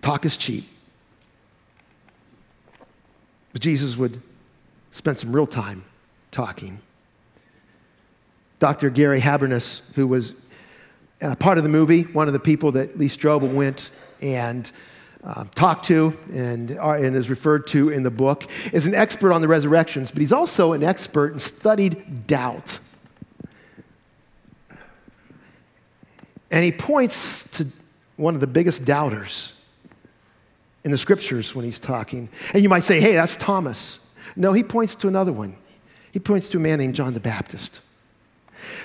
talk 0.00 0.24
is 0.24 0.36
cheap. 0.36 0.68
But 3.52 3.60
Jesus 3.60 3.96
would 3.96 4.22
spend 4.92 5.18
some 5.18 5.34
real 5.34 5.48
time 5.48 5.84
talking. 6.30 6.80
Dr. 8.60 8.90
Gary 8.90 9.20
Habermas, 9.20 9.92
who 9.94 10.06
was 10.06 10.34
uh, 11.22 11.34
part 11.34 11.56
of 11.56 11.64
the 11.64 11.70
movie, 11.70 12.02
one 12.02 12.26
of 12.26 12.34
the 12.34 12.38
people 12.38 12.72
that 12.72 12.98
Lee 12.98 13.08
Strobel 13.08 13.52
went 13.52 13.90
and 14.20 14.70
uh, 15.24 15.44
talked 15.54 15.86
to 15.86 16.16
and, 16.32 16.70
and 16.70 17.16
is 17.16 17.30
referred 17.30 17.66
to 17.68 17.88
in 17.88 18.02
the 18.02 18.10
book, 18.10 18.44
is 18.72 18.86
an 18.86 18.94
expert 18.94 19.32
on 19.32 19.40
the 19.40 19.48
resurrections, 19.48 20.10
but 20.10 20.20
he's 20.20 20.32
also 20.32 20.72
an 20.72 20.82
expert 20.82 21.32
and 21.32 21.40
studied 21.40 22.26
doubt. 22.26 22.78
And 26.50 26.62
he 26.62 26.72
points 26.72 27.50
to 27.58 27.66
one 28.16 28.34
of 28.34 28.42
the 28.42 28.46
biggest 28.46 28.84
doubters 28.84 29.54
in 30.84 30.90
the 30.90 30.98
scriptures 30.98 31.54
when 31.54 31.64
he's 31.64 31.78
talking. 31.78 32.28
And 32.52 32.62
you 32.62 32.68
might 32.68 32.82
say, 32.82 33.00
hey, 33.00 33.14
that's 33.14 33.36
Thomas. 33.36 34.06
No, 34.36 34.52
he 34.52 34.62
points 34.62 34.94
to 34.96 35.08
another 35.08 35.32
one. 35.32 35.56
He 36.12 36.18
points 36.18 36.50
to 36.50 36.58
a 36.58 36.60
man 36.60 36.78
named 36.78 36.94
John 36.94 37.14
the 37.14 37.20
Baptist. 37.20 37.80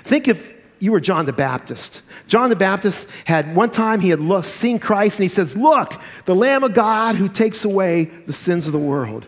Think 0.04 0.28
if 0.28 0.54
you 0.80 0.92
were 0.92 1.00
John 1.00 1.26
the 1.26 1.34
Baptist. 1.34 2.02
John 2.28 2.50
the 2.50 2.56
Baptist 2.56 3.10
had 3.26 3.56
one 3.56 3.72
time 3.72 4.00
he 4.00 4.10
had 4.10 4.46
seen 4.46 4.80
Christ 4.80 5.20
and 5.20 5.24
he 5.24 5.30
says, 5.30 5.56
Look, 5.56 6.00
the 6.26 6.36
Lamb 6.36 6.64
of 6.64 6.74
God 6.74 7.16
who 7.16 7.30
takes 7.30 7.66
away 7.66 8.06
the 8.06 8.34
sins 8.34 8.68
of 8.68 8.74
the 8.74 8.80
world. 8.80 9.28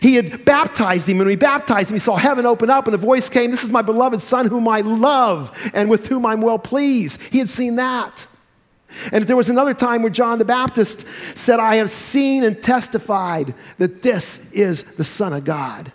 He 0.00 0.16
had 0.16 0.44
baptized 0.44 1.08
him, 1.08 1.16
and 1.16 1.26
when 1.26 1.30
he 1.30 1.36
baptized 1.36 1.90
him, 1.90 1.94
he 1.94 2.00
saw 2.00 2.16
heaven 2.16 2.44
open 2.44 2.68
up, 2.68 2.86
and 2.86 2.92
the 2.92 2.98
voice 2.98 3.30
came, 3.30 3.50
This 3.50 3.64
is 3.64 3.70
my 3.70 3.82
beloved 3.82 4.20
Son 4.20 4.46
whom 4.46 4.68
I 4.68 4.80
love 4.80 5.56
and 5.72 5.88
with 5.88 6.08
whom 6.08 6.26
I'm 6.26 6.40
well 6.40 6.58
pleased. 6.58 7.20
He 7.32 7.38
had 7.38 7.48
seen 7.48 7.76
that. 7.76 8.26
And 9.12 9.22
if 9.22 9.26
there 9.26 9.36
was 9.36 9.48
another 9.48 9.74
time 9.74 10.02
where 10.02 10.10
John 10.10 10.38
the 10.38 10.44
Baptist 10.44 11.06
said, 11.36 11.60
I 11.60 11.76
have 11.76 11.90
seen 11.90 12.44
and 12.44 12.62
testified 12.62 13.54
that 13.78 14.02
this 14.02 14.50
is 14.52 14.82
the 14.82 15.04
Son 15.04 15.32
of 15.32 15.44
God. 15.44 15.92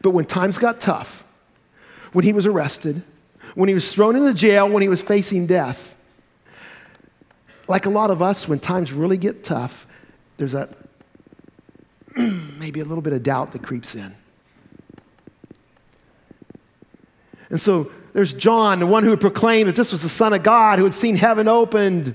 But 0.00 0.10
when 0.10 0.24
times 0.24 0.58
got 0.58 0.80
tough, 0.80 1.23
when 2.14 2.24
he 2.24 2.32
was 2.32 2.46
arrested, 2.46 3.02
when 3.56 3.68
he 3.68 3.74
was 3.74 3.92
thrown 3.92 4.14
into 4.16 4.32
jail, 4.32 4.68
when 4.68 4.82
he 4.82 4.88
was 4.88 5.02
facing 5.02 5.46
death, 5.46 5.96
like 7.66 7.86
a 7.86 7.90
lot 7.90 8.10
of 8.10 8.22
us, 8.22 8.48
when 8.48 8.60
times 8.60 8.92
really 8.92 9.18
get 9.18 9.42
tough, 9.42 9.86
there's 10.36 10.52
that 10.52 10.70
maybe 12.16 12.78
a 12.78 12.84
little 12.84 13.02
bit 13.02 13.12
of 13.12 13.24
doubt 13.24 13.50
that 13.52 13.62
creeps 13.62 13.96
in. 13.96 14.14
And 17.50 17.60
so 17.60 17.90
there's 18.12 18.32
John, 18.32 18.78
the 18.78 18.86
one 18.86 19.02
who 19.02 19.16
proclaimed 19.16 19.68
that 19.68 19.74
this 19.74 19.90
was 19.90 20.02
the 20.02 20.08
Son 20.08 20.32
of 20.32 20.44
God, 20.44 20.78
who 20.78 20.84
had 20.84 20.94
seen 20.94 21.16
heaven 21.16 21.48
opened. 21.48 22.14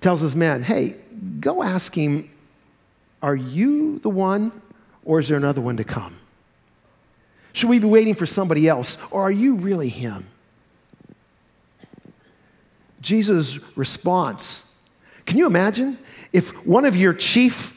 Tells 0.00 0.20
his 0.20 0.34
men, 0.34 0.64
hey, 0.64 0.96
go 1.38 1.62
ask 1.62 1.96
him, 1.96 2.28
are 3.22 3.36
you 3.36 4.00
the 4.00 4.10
one, 4.10 4.50
or 5.04 5.20
is 5.20 5.28
there 5.28 5.36
another 5.36 5.60
one 5.60 5.76
to 5.76 5.84
come? 5.84 6.17
Should 7.58 7.70
we 7.70 7.80
be 7.80 7.86
waiting 7.86 8.14
for 8.14 8.26
somebody 8.26 8.68
else, 8.68 8.98
or 9.10 9.22
are 9.22 9.30
you 9.32 9.56
really 9.56 9.88
him? 9.88 10.26
Jesus' 13.00 13.58
response 13.76 14.68
can 15.28 15.36
you 15.36 15.46
imagine 15.46 15.98
if 16.32 16.52
one 16.64 16.86
of 16.86 16.96
your 16.96 17.12
chief 17.12 17.74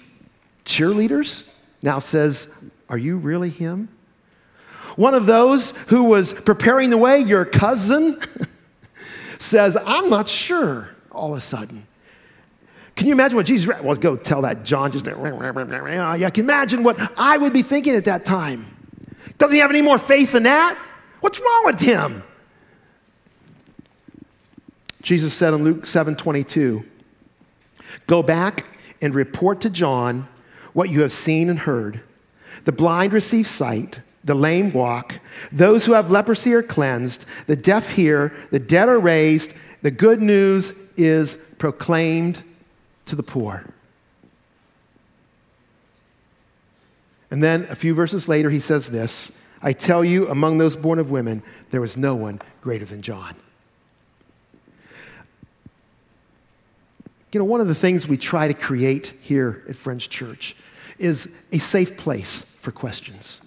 cheerleaders 0.63 1.45
now 1.81 1.99
says, 1.99 2.63
Are 2.87 2.97
you 2.97 3.17
really 3.17 3.49
him? 3.49 3.89
One 4.95 5.13
of 5.13 5.25
those 5.25 5.71
who 5.87 6.05
was 6.05 6.31
preparing 6.31 6.91
the 6.91 6.97
way, 6.97 7.19
your 7.19 7.43
cousin, 7.43 8.21
says, 9.37 9.75
I'm 9.85 10.09
not 10.09 10.29
sure 10.29 10.95
all 11.11 11.33
of 11.33 11.39
a 11.39 11.41
sudden. 11.41 11.85
Can 12.95 13.07
you 13.07 13.13
imagine 13.13 13.35
what 13.35 13.47
Jesus, 13.47 13.81
well, 13.81 13.97
go 13.97 14.15
tell 14.15 14.43
that 14.43 14.63
John 14.63 14.93
just, 14.93 15.07
yeah, 15.07 16.09
I 16.09 16.29
can 16.29 16.45
imagine 16.45 16.83
what 16.83 16.97
I 17.17 17.37
would 17.37 17.51
be 17.51 17.63
thinking 17.63 17.95
at 17.97 18.05
that 18.05 18.23
time. 18.23 18.70
Doesn't 19.41 19.55
he 19.55 19.61
have 19.61 19.71
any 19.71 19.81
more 19.81 19.97
faith 19.97 20.33
than 20.33 20.43
that? 20.43 20.77
What's 21.19 21.39
wrong 21.39 21.63
with 21.65 21.79
him? 21.79 22.21
Jesus 25.01 25.33
said 25.33 25.55
in 25.55 25.63
Luke 25.63 25.87
7 25.87 26.15
22, 26.15 26.85
Go 28.05 28.21
back 28.21 28.67
and 29.01 29.15
report 29.15 29.59
to 29.61 29.71
John 29.71 30.27
what 30.73 30.91
you 30.91 31.01
have 31.01 31.11
seen 31.11 31.49
and 31.49 31.57
heard. 31.57 32.01
The 32.65 32.71
blind 32.71 33.13
receive 33.13 33.47
sight 33.47 34.01
the 34.23 34.35
lame 34.35 34.71
walk, 34.73 35.19
those 35.51 35.85
who 35.85 35.93
have 35.93 36.11
leprosy 36.11 36.53
are 36.53 36.61
cleansed, 36.61 37.25
the 37.47 37.55
deaf 37.55 37.89
hear, 37.89 38.31
the 38.51 38.59
dead 38.59 38.89
are 38.89 38.99
raised, 38.99 39.55
the 39.81 39.89
good 39.89 40.21
news 40.21 40.75
is 40.97 41.37
proclaimed 41.57 42.43
to 43.05 43.15
the 43.15 43.23
poor. 43.23 43.65
And 47.31 47.41
then 47.41 47.65
a 47.69 47.75
few 47.75 47.93
verses 47.95 48.27
later, 48.27 48.49
he 48.49 48.59
says 48.59 48.89
this 48.89 49.31
I 49.61 49.73
tell 49.73 50.03
you, 50.03 50.29
among 50.29 50.57
those 50.57 50.75
born 50.75 50.99
of 50.99 51.11
women, 51.11 51.41
there 51.71 51.81
was 51.81 51.97
no 51.97 52.13
one 52.13 52.41
greater 52.61 52.85
than 52.85 53.01
John. 53.01 53.35
You 57.31 57.39
know, 57.39 57.45
one 57.45 57.61
of 57.61 57.69
the 57.69 57.75
things 57.75 58.09
we 58.09 58.17
try 58.17 58.49
to 58.49 58.53
create 58.53 59.13
here 59.21 59.63
at 59.69 59.77
Friends 59.77 60.05
Church 60.05 60.55
is 60.99 61.33
a 61.51 61.57
safe 61.57 61.97
place 61.97 62.43
for 62.59 62.71
questions 62.71 63.41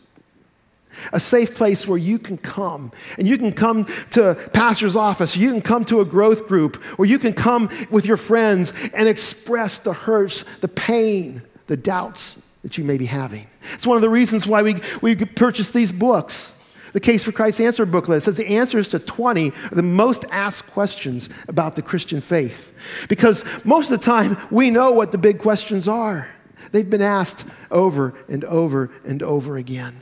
a 1.12 1.20
safe 1.20 1.56
place 1.56 1.86
where 1.88 1.98
you 1.98 2.18
can 2.18 2.38
come 2.38 2.92
and 3.18 3.26
you 3.26 3.36
can 3.36 3.52
come 3.52 3.84
to 4.10 4.34
pastor's 4.52 4.96
office 4.96 5.36
you 5.36 5.50
can 5.50 5.60
come 5.60 5.84
to 5.84 6.00
a 6.00 6.04
growth 6.04 6.46
group 6.46 6.82
or 6.98 7.04
you 7.04 7.18
can 7.18 7.32
come 7.32 7.68
with 7.90 8.06
your 8.06 8.16
friends 8.16 8.72
and 8.94 9.08
express 9.08 9.80
the 9.80 9.92
hurts 9.92 10.44
the 10.60 10.68
pain 10.68 11.42
the 11.66 11.76
doubts 11.76 12.40
that 12.64 12.77
you 12.77 12.83
may 12.83 12.98
be 12.98 13.07
having 13.07 13.46
it's 13.72 13.87
one 13.87 13.96
of 13.96 14.03
the 14.03 14.11
reasons 14.11 14.46
why 14.46 14.62
we, 14.62 14.74
we 15.00 15.14
purchase 15.14 15.70
these 15.70 15.92
books 15.92 16.61
the 16.92 17.00
case 17.00 17.22
for 17.22 17.31
christ 17.31 17.61
answer 17.61 17.87
booklet 17.87 18.18
it 18.18 18.20
says 18.22 18.37
the 18.37 18.46
answers 18.46 18.88
to 18.88 18.98
20 18.98 19.50
are 19.50 19.74
the 19.74 19.83
most 19.83 20.24
asked 20.33 20.70
questions 20.72 21.29
about 21.46 21.77
the 21.77 21.83
christian 21.83 22.20
faith 22.20 22.72
because 23.09 23.44
most 23.64 23.92
of 23.92 24.00
the 24.00 24.05
time 24.05 24.37
we 24.50 24.70
know 24.70 24.90
what 24.90 25.12
the 25.12 25.18
big 25.18 25.38
questions 25.38 25.87
are 25.87 26.29
they've 26.72 26.90
been 26.90 27.03
asked 27.03 27.46
over 27.70 28.14
and 28.29 28.42
over 28.44 28.90
and 29.05 29.22
over 29.22 29.57
again 29.57 30.00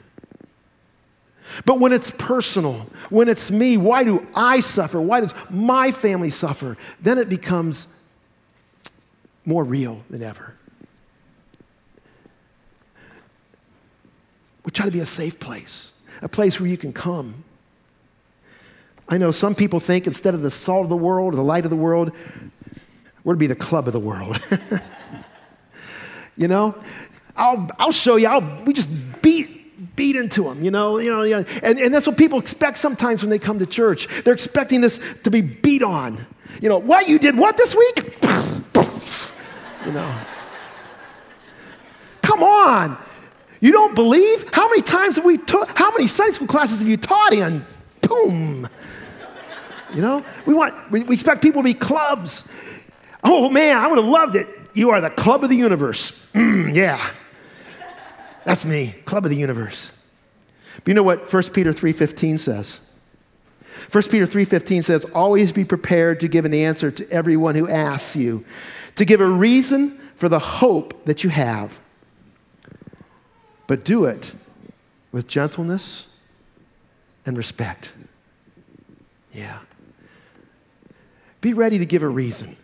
but 1.65 1.79
when 1.79 1.93
it's 1.93 2.11
personal, 2.11 2.87
when 3.11 3.29
it's 3.29 3.51
me, 3.51 3.77
why 3.77 4.05
do 4.05 4.27
I 4.35 4.61
suffer? 4.61 5.01
Why 5.01 5.21
does 5.21 5.35
my 5.51 5.93
family 5.93 6.31
suffer? 6.31 6.77
Then 7.01 7.19
it 7.19 7.29
becomes 7.29 7.89
more 9.45 9.65
real 9.65 10.03
than 10.09 10.23
ever. 10.23 10.55
We 14.65 14.71
try 14.71 14.87
to 14.87 14.93
be 14.93 15.01
a 15.01 15.07
safe 15.07 15.41
place, 15.41 15.93
a 16.21 16.29
place 16.29 16.61
where 16.61 16.69
you 16.69 16.77
can 16.77 16.93
come. 16.93 17.45
I 19.09 19.19
know 19.19 19.33
some 19.33 19.55
people 19.55 19.81
think 19.81 20.07
instead 20.07 20.35
of 20.35 20.43
the 20.43 20.51
salt 20.51 20.85
of 20.85 20.89
the 20.89 20.97
world 20.97 21.35
or 21.35 21.37
the 21.37 21.43
light 21.43 21.65
of 21.65 21.71
the 21.71 21.77
world, 21.77 22.13
we're 23.25 23.35
to 23.35 23.39
be 23.39 23.47
the 23.47 23.55
club 23.55 23.87
of 23.87 23.93
the 23.93 24.01
world. 24.01 24.39
you 26.37 26.49
know, 26.49 26.75
I'll, 27.37 27.69
I'll 27.79 27.93
show 27.93 28.17
you, 28.17 28.29
I'll, 28.29 28.65
we 28.65 28.73
just 28.73 28.89
beat 29.23 29.59
beat 29.97 30.17
into 30.17 30.45
them, 30.45 30.63
you 30.63 30.71
know, 30.71 30.99
you 30.99 31.11
know, 31.11 31.23
you 31.23 31.37
know. 31.37 31.45
And, 31.63 31.79
and 31.79 31.93
that's 31.93 32.07
what 32.07 32.17
people 32.17 32.39
expect 32.39 32.79
sometimes 32.79 33.23
when 33.23 33.31
they 33.31 33.39
come 33.39 33.59
to 33.59 33.67
church. 33.67 34.09
They're 34.23 34.33
expecting 34.33 34.81
this 34.81 35.01
to 35.25 35.31
be 35.31 35.41
beat 35.41 35.83
on. 35.83 36.25
You 36.61 36.69
know, 36.69 36.79
what 36.79 37.09
you 37.09 37.19
did 37.19 37.37
what 37.37 37.57
this 37.57 37.75
week? 37.75 38.17
you 39.87 39.93
know. 39.93 40.15
Come 42.23 42.43
on. 42.43 42.97
You 43.63 43.71
don't 43.71 43.95
believe? 43.95 44.53
How 44.53 44.69
many 44.69 44.83
times 44.83 45.15
have 45.17 45.25
we 45.25 45.39
taught? 45.39 45.79
How 45.79 45.93
many 45.93 46.09
Sunday 46.09 46.33
school 46.33 46.49
classes 46.49 46.81
have 46.81 46.89
you 46.89 46.97
taught 46.97 47.33
in? 47.33 47.65
Boom. 48.01 48.69
You 49.95 50.03
know, 50.03 50.25
we 50.47 50.53
want, 50.53 50.91
we, 50.91 51.05
we 51.05 51.15
expect 51.15 51.43
people 51.43 51.63
to 51.63 51.65
be 51.65 51.73
clubs. 51.73 52.45
Oh 53.23 53.49
man, 53.49 53.77
I 53.77 53.87
would 53.87 53.99
have 53.99 54.07
loved 54.07 54.35
it. 54.35 54.49
You 54.75 54.91
are 54.91 55.01
the 55.01 55.11
club 55.11 55.45
of 55.45 55.49
the 55.49 55.57
universe. 55.57 56.29
Mm, 56.33 56.75
yeah. 56.75 57.07
That's 58.45 58.65
me, 58.65 58.95
club 59.05 59.25
of 59.25 59.31
the 59.31 59.37
universe. 59.37 59.93
But 60.77 60.89
you 60.89 60.95
know 60.95 61.03
what 61.03 61.31
1 61.33 61.43
Peter 61.53 61.73
3:15 61.73 62.39
says? 62.39 62.81
1 63.91 64.03
Peter 64.05 64.27
3:15 64.27 64.83
says, 64.83 65.05
"Always 65.15 65.53
be 65.53 65.65
prepared 65.65 66.21
to 66.21 66.29
give 66.29 66.47
an 66.47 66.55
answer 66.55 66.91
to 66.91 67.09
everyone 67.11 67.55
who 67.55 67.69
asks 67.69 68.17
you, 68.17 68.45
to 68.97 69.05
give 69.05 69.21
a 69.21 69.27
reason 69.27 69.99
for 70.17 70.31
the 70.31 70.39
hope 70.39 71.05
that 71.05 71.23
you 71.23 71.31
have. 71.31 71.79
But 73.73 73.85
do 73.85 74.05
it 74.05 74.35
with 75.13 75.27
gentleness 75.27 76.09
and 77.25 77.39
respect. 77.39 77.95
Yeah. 79.33 79.61
Be 81.41 81.55
ready 81.55 81.79
to 81.79 81.87
give 81.87 82.03
a 82.03 82.09
reason. 82.09 82.59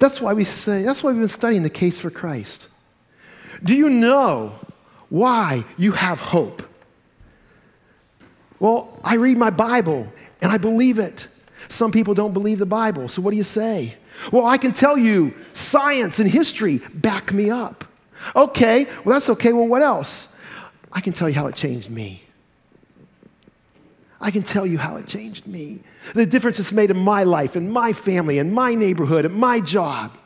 That's 0.00 0.20
why 0.20 0.32
we 0.32 0.42
say, 0.42 0.82
that's 0.82 1.04
why 1.04 1.12
we've 1.12 1.20
been 1.20 1.28
studying 1.28 1.62
the 1.62 1.70
case 1.70 2.00
for 2.00 2.10
Christ. 2.10 2.68
Do 3.62 3.76
you 3.76 3.88
know 3.88 4.58
why 5.08 5.64
you 5.78 5.92
have 5.92 6.18
hope? 6.18 6.68
Well, 8.58 8.98
I 9.04 9.14
read 9.18 9.38
my 9.38 9.50
Bible 9.50 10.12
and 10.42 10.50
I 10.50 10.58
believe 10.58 10.98
it. 10.98 11.28
Some 11.68 11.92
people 11.92 12.12
don't 12.12 12.32
believe 12.34 12.58
the 12.58 12.66
Bible, 12.66 13.06
so 13.06 13.22
what 13.22 13.30
do 13.30 13.36
you 13.36 13.44
say? 13.44 13.94
Well, 14.32 14.46
I 14.46 14.58
can 14.58 14.72
tell 14.72 14.98
you 14.98 15.32
science 15.52 16.18
and 16.18 16.28
history 16.28 16.78
back 16.92 17.32
me 17.32 17.50
up. 17.50 17.84
Okay, 18.34 18.86
well, 19.04 19.14
that's 19.14 19.30
okay. 19.30 19.52
Well, 19.52 19.68
what 19.68 19.82
else? 19.82 20.29
I 20.92 21.00
can 21.00 21.12
tell 21.12 21.28
you 21.28 21.34
how 21.34 21.46
it 21.46 21.54
changed 21.54 21.90
me. 21.90 22.22
I 24.20 24.30
can 24.30 24.42
tell 24.42 24.66
you 24.66 24.76
how 24.76 24.96
it 24.96 25.06
changed 25.06 25.46
me. 25.46 25.82
The 26.14 26.26
difference 26.26 26.58
it's 26.58 26.72
made 26.72 26.90
in 26.90 26.98
my 26.98 27.24
life, 27.24 27.56
in 27.56 27.70
my 27.70 27.92
family, 27.92 28.38
in 28.38 28.52
my 28.52 28.74
neighborhood, 28.74 29.24
in 29.24 29.38
my 29.38 29.60
job. 29.60 30.16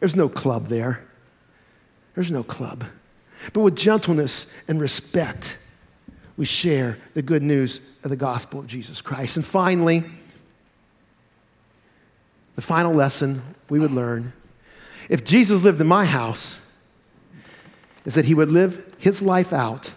There's 0.00 0.16
no 0.16 0.28
club 0.28 0.68
there. 0.68 1.04
There's 2.14 2.30
no 2.30 2.42
club. 2.42 2.84
But 3.52 3.60
with 3.60 3.76
gentleness 3.76 4.46
and 4.66 4.80
respect, 4.80 5.58
we 6.36 6.46
share 6.46 6.98
the 7.14 7.22
good 7.22 7.42
news 7.42 7.80
of 8.02 8.10
the 8.10 8.16
gospel 8.16 8.60
of 8.60 8.66
Jesus 8.66 9.02
Christ. 9.02 9.36
And 9.36 9.44
finally, 9.44 10.04
the 12.54 12.62
final 12.62 12.94
lesson 12.94 13.42
we 13.68 13.78
would 13.78 13.90
learn 13.92 14.32
if 15.10 15.24
Jesus 15.24 15.62
lived 15.62 15.80
in 15.80 15.86
my 15.86 16.04
house 16.04 16.58
is 18.06 18.14
that 18.14 18.24
he 18.24 18.34
would 18.34 18.50
live 18.50 18.94
his 18.96 19.20
life 19.20 19.52
out 19.52 19.92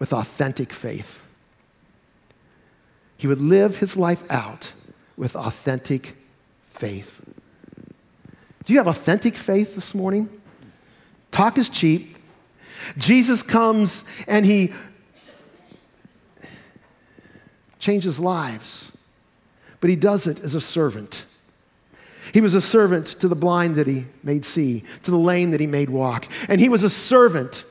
with 0.00 0.12
authentic 0.12 0.72
faith. 0.72 1.22
He 3.18 3.26
would 3.26 3.42
live 3.42 3.76
his 3.76 3.96
life 3.96 4.24
out 4.30 4.72
with 5.18 5.36
authentic 5.36 6.16
faith. 6.70 7.20
Do 8.64 8.72
you 8.72 8.78
have 8.78 8.88
authentic 8.88 9.36
faith 9.36 9.74
this 9.74 9.94
morning? 9.94 10.30
Talk 11.30 11.58
is 11.58 11.68
cheap. 11.68 12.16
Jesus 12.96 13.42
comes 13.42 14.04
and 14.26 14.46
he 14.46 14.72
changes 17.78 18.18
lives, 18.18 18.96
but 19.80 19.90
he 19.90 19.96
does 19.96 20.26
it 20.26 20.40
as 20.40 20.54
a 20.54 20.60
servant. 20.60 21.26
He 22.32 22.40
was 22.40 22.54
a 22.54 22.60
servant 22.60 23.06
to 23.06 23.28
the 23.28 23.34
blind 23.34 23.76
that 23.76 23.86
he 23.86 24.06
made 24.22 24.44
see, 24.44 24.84
to 25.02 25.10
the 25.10 25.16
lame 25.16 25.50
that 25.50 25.60
he 25.60 25.66
made 25.66 25.90
walk. 25.90 26.26
And 26.48 26.60
he 26.60 26.68
was 26.68 26.82
a 26.82 26.90
servant 26.90 27.64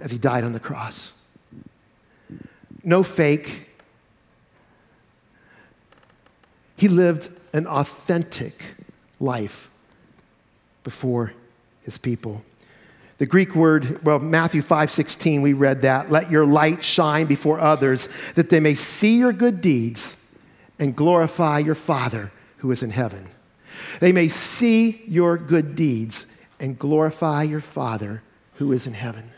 as 0.00 0.10
he 0.10 0.18
died 0.18 0.44
on 0.44 0.52
the 0.52 0.60
cross. 0.60 1.12
No 2.82 3.02
fake. 3.02 3.68
He 6.76 6.88
lived 6.88 7.30
an 7.52 7.66
authentic 7.66 8.74
life 9.20 9.70
before 10.82 11.32
his 11.82 11.96
people. 11.96 12.42
The 13.18 13.26
Greek 13.26 13.54
word, 13.54 14.04
well, 14.04 14.18
Matthew 14.18 14.60
5 14.60 14.90
16, 14.90 15.40
we 15.40 15.52
read 15.52 15.82
that. 15.82 16.10
Let 16.10 16.30
your 16.30 16.44
light 16.44 16.82
shine 16.82 17.26
before 17.26 17.60
others, 17.60 18.08
that 18.34 18.50
they 18.50 18.60
may 18.60 18.74
see 18.74 19.18
your 19.18 19.32
good 19.32 19.60
deeds 19.60 20.23
and 20.78 20.96
glorify 20.96 21.58
your 21.58 21.74
Father 21.74 22.32
who 22.58 22.70
is 22.70 22.82
in 22.82 22.90
heaven. 22.90 23.28
They 24.00 24.12
may 24.12 24.28
see 24.28 25.02
your 25.06 25.36
good 25.36 25.76
deeds 25.76 26.26
and 26.60 26.78
glorify 26.78 27.42
your 27.42 27.60
Father 27.60 28.22
who 28.54 28.72
is 28.72 28.86
in 28.86 28.94
heaven. 28.94 29.30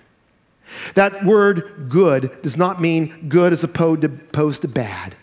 That 0.94 1.24
word 1.24 1.88
good 1.88 2.42
does 2.42 2.56
not 2.56 2.80
mean 2.80 3.28
good 3.28 3.52
as 3.52 3.64
opposed 3.64 4.02
to, 4.02 4.06
opposed 4.08 4.62
to 4.62 4.68
bad, 4.68 5.14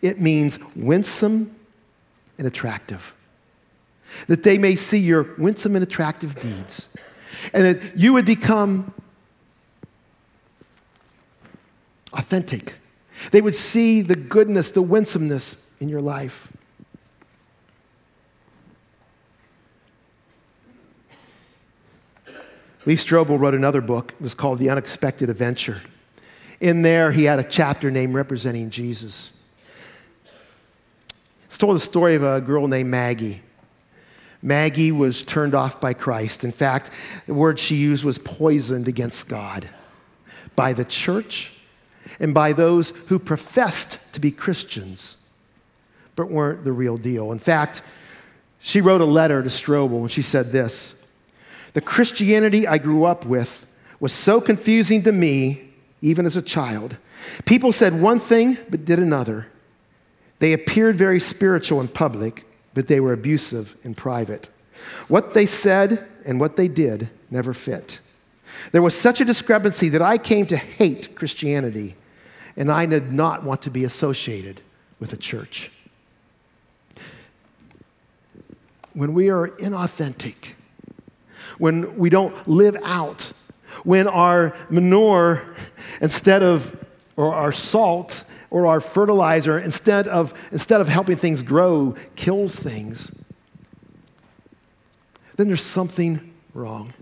it 0.00 0.20
means 0.20 0.58
winsome 0.74 1.54
and 2.38 2.46
attractive. 2.46 3.14
That 4.28 4.42
they 4.42 4.56
may 4.56 4.76
see 4.76 4.98
your 4.98 5.34
winsome 5.36 5.76
and 5.76 5.82
attractive 5.82 6.40
deeds, 6.40 6.88
and 7.52 7.64
that 7.64 7.96
you 7.96 8.12
would 8.14 8.24
become 8.24 8.94
authentic 12.12 12.78
they 13.30 13.40
would 13.40 13.56
see 13.56 14.02
the 14.02 14.16
goodness, 14.16 14.70
the 14.70 14.82
winsomeness 14.82 15.56
in 15.80 15.88
your 15.88 16.00
life. 16.00 16.52
Lee 22.86 22.94
Strobel 22.94 23.38
wrote 23.38 23.54
another 23.54 23.82
book. 23.82 24.12
It 24.12 24.22
was 24.22 24.34
called 24.34 24.58
The 24.58 24.70
Unexpected 24.70 25.28
Adventure. 25.28 25.82
In 26.60 26.82
there, 26.82 27.12
he 27.12 27.24
had 27.24 27.38
a 27.38 27.44
chapter 27.44 27.90
named 27.90 28.14
Representing 28.14 28.70
Jesus. 28.70 29.32
It's 31.46 31.58
told 31.58 31.76
the 31.76 31.80
story 31.80 32.14
of 32.14 32.22
a 32.22 32.40
girl 32.40 32.66
named 32.66 32.88
Maggie. 32.90 33.42
Maggie 34.40 34.92
was 34.92 35.22
turned 35.22 35.54
off 35.54 35.80
by 35.80 35.92
Christ. 35.92 36.44
In 36.44 36.52
fact, 36.52 36.90
the 37.26 37.34
word 37.34 37.58
she 37.58 37.74
used 37.74 38.04
was 38.04 38.18
poisoned 38.18 38.88
against 38.88 39.28
God 39.28 39.68
by 40.56 40.72
the 40.72 40.84
church 40.84 41.52
and 42.20 42.34
by 42.34 42.52
those 42.52 42.90
who 43.06 43.18
professed 43.18 43.98
to 44.12 44.20
be 44.20 44.30
Christians 44.30 45.16
but 46.18 46.30
weren't 46.32 46.64
the 46.64 46.72
real 46.72 46.96
deal. 46.96 47.30
In 47.30 47.38
fact, 47.38 47.80
she 48.58 48.80
wrote 48.80 49.00
a 49.00 49.06
letter 49.06 49.40
to 49.40 49.48
Strobel 49.48 50.00
and 50.00 50.10
she 50.10 50.20
said 50.20 50.50
this 50.50 51.06
The 51.74 51.80
Christianity 51.80 52.66
I 52.66 52.78
grew 52.78 53.04
up 53.04 53.24
with 53.24 53.66
was 54.00 54.12
so 54.12 54.40
confusing 54.40 55.04
to 55.04 55.12
me, 55.12 55.70
even 56.00 56.26
as 56.26 56.36
a 56.36 56.42
child. 56.42 56.96
People 57.44 57.72
said 57.72 58.02
one 58.02 58.18
thing 58.18 58.58
but 58.68 58.84
did 58.84 58.98
another. 58.98 59.46
They 60.40 60.52
appeared 60.52 60.96
very 60.96 61.20
spiritual 61.20 61.80
in 61.80 61.86
public, 61.86 62.44
but 62.74 62.88
they 62.88 62.98
were 62.98 63.12
abusive 63.12 63.76
in 63.84 63.94
private. 63.94 64.48
What 65.06 65.34
they 65.34 65.46
said 65.46 66.04
and 66.24 66.40
what 66.40 66.56
they 66.56 66.66
did 66.66 67.10
never 67.30 67.54
fit. 67.54 68.00
There 68.72 68.82
was 68.82 68.98
such 68.98 69.20
a 69.20 69.24
discrepancy 69.24 69.88
that 69.90 70.02
I 70.02 70.18
came 70.18 70.46
to 70.46 70.56
hate 70.56 71.14
Christianity, 71.14 71.94
and 72.58 72.72
I 72.72 72.86
did 72.86 73.12
not 73.12 73.44
want 73.44 73.62
to 73.62 73.70
be 73.70 73.84
associated 73.84 74.60
with 74.98 75.12
a 75.12 75.16
church. 75.16 75.70
When 78.92 79.14
we 79.14 79.30
are 79.30 79.48
inauthentic, 79.48 80.54
when 81.58 81.96
we 81.96 82.10
don't 82.10 82.48
live 82.48 82.76
out, 82.82 83.32
when 83.84 84.08
our 84.08 84.56
manure, 84.68 85.54
instead 86.00 86.42
of, 86.42 86.76
or 87.16 87.32
our 87.32 87.52
salt, 87.52 88.24
or 88.50 88.66
our 88.66 88.80
fertilizer, 88.80 89.56
instead 89.56 90.08
of, 90.08 90.34
instead 90.50 90.80
of 90.80 90.88
helping 90.88 91.16
things 91.16 91.42
grow, 91.42 91.94
kills 92.16 92.56
things, 92.56 93.12
then 95.36 95.46
there's 95.46 95.62
something 95.62 96.34
wrong. 96.54 96.92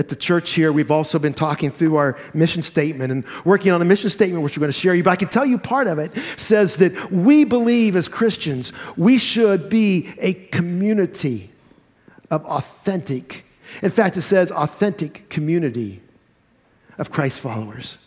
At 0.00 0.08
the 0.08 0.16
church 0.16 0.52
here, 0.52 0.72
we've 0.72 0.90
also 0.90 1.18
been 1.18 1.34
talking 1.34 1.70
through 1.70 1.96
our 1.96 2.16
mission 2.32 2.62
statement 2.62 3.12
and 3.12 3.22
working 3.44 3.70
on 3.70 3.82
a 3.82 3.84
mission 3.84 4.08
statement, 4.08 4.42
which 4.42 4.56
we're 4.56 4.62
going 4.62 4.72
to 4.72 4.78
share 4.78 4.94
you. 4.94 5.02
But 5.02 5.10
I 5.10 5.16
can 5.16 5.28
tell 5.28 5.44
you 5.44 5.58
part 5.58 5.86
of 5.88 5.98
it 5.98 6.16
says 6.38 6.76
that 6.76 7.12
we 7.12 7.44
believe 7.44 7.96
as 7.96 8.08
Christians 8.08 8.72
we 8.96 9.18
should 9.18 9.68
be 9.68 10.08
a 10.16 10.32
community 10.32 11.50
of 12.30 12.46
authentic, 12.46 13.44
in 13.82 13.90
fact, 13.90 14.16
it 14.16 14.22
says 14.22 14.50
authentic 14.50 15.28
community 15.28 16.00
of 16.96 17.10
Christ 17.10 17.38
followers. 17.38 17.98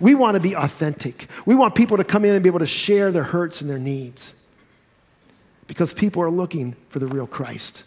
We 0.00 0.16
want 0.16 0.34
to 0.34 0.40
be 0.40 0.56
authentic. 0.56 1.28
We 1.46 1.54
want 1.54 1.76
people 1.76 1.98
to 1.98 2.04
come 2.04 2.24
in 2.24 2.34
and 2.34 2.42
be 2.42 2.48
able 2.48 2.58
to 2.58 2.66
share 2.66 3.12
their 3.12 3.22
hurts 3.22 3.60
and 3.60 3.70
their 3.70 3.78
needs 3.78 4.34
because 5.68 5.94
people 5.94 6.20
are 6.20 6.32
looking 6.32 6.74
for 6.88 6.98
the 6.98 7.06
real 7.06 7.28
Christ. 7.28 7.84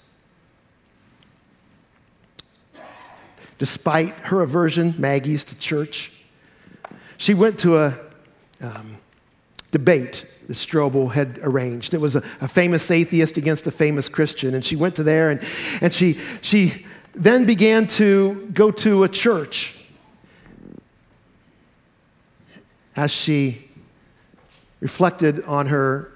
Despite 3.61 4.15
her 4.21 4.41
aversion, 4.41 4.95
Maggie's, 4.97 5.43
to 5.45 5.55
church. 5.59 6.11
She 7.17 7.35
went 7.35 7.59
to 7.59 7.77
a 7.77 7.95
um, 8.59 8.97
debate 9.69 10.25
that 10.47 10.55
Strobel 10.55 11.11
had 11.11 11.39
arranged. 11.43 11.93
It 11.93 12.01
was 12.01 12.15
a, 12.15 12.23
a, 12.41 12.47
famous 12.47 12.89
atheist 12.89 13.37
against 13.37 13.67
a 13.67 13.71
famous 13.71 14.09
Christian, 14.09 14.55
and 14.55 14.65
she 14.65 14.75
went 14.75 14.95
to 14.95 15.03
there, 15.03 15.29
and, 15.29 15.43
and 15.79 15.93
she, 15.93 16.13
she 16.41 16.87
then 17.13 17.45
began 17.45 17.85
to 18.01 18.49
go 18.51 18.71
to 18.71 19.03
a 19.03 19.07
church. 19.07 19.77
As 22.95 23.11
she 23.11 23.69
reflected 24.79 25.43
on 25.43 25.67
her 25.67 26.11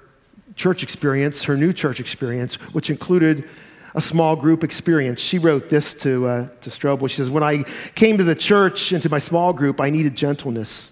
church 0.56 0.82
experience, 0.82 1.44
her 1.44 1.56
new 1.56 1.74
church 1.74 2.00
experience, 2.00 2.56
which 2.74 2.90
included 2.90 3.48
a 3.96 4.02
small 4.02 4.36
group 4.36 4.64
experience. 4.64 5.22
She 5.22 5.40
wrote 5.40 5.70
this 5.70 5.94
to, 5.96 6.28
uh, 6.28 6.48
to 6.62 6.70
Strobel. 6.70 7.10
She 7.10 7.16
says, 7.16 7.30
When 7.30 7.44
I 7.44 7.64
came 7.96 8.18
to 8.18 8.24
the 8.24 8.36
church 8.36 8.92
and 8.92 9.02
to 9.02 9.10
my 9.10 9.20
small 9.20 9.54
group, 9.54 9.80
I 9.80 9.90
needed 9.90 10.16
gentleness. 10.16 10.92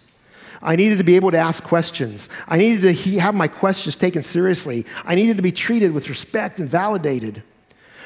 I 0.61 0.77
needed 0.77 0.97
to 0.99 1.03
be 1.03 1.17
able 1.17 1.31
to 1.31 1.37
ask 1.37 1.61
questions. 1.61 2.29
I 2.47 2.57
needed 2.57 2.95
to 2.95 3.19
have 3.19 3.35
my 3.35 3.49
questions 3.49 3.97
taken 3.97 4.23
seriously. 4.23 4.85
I 5.03 5.15
needed 5.15 5.35
to 5.35 5.43
be 5.43 5.51
treated 5.51 5.91
with 5.91 6.07
respect 6.07 6.59
and 6.59 6.69
validated. 6.69 7.43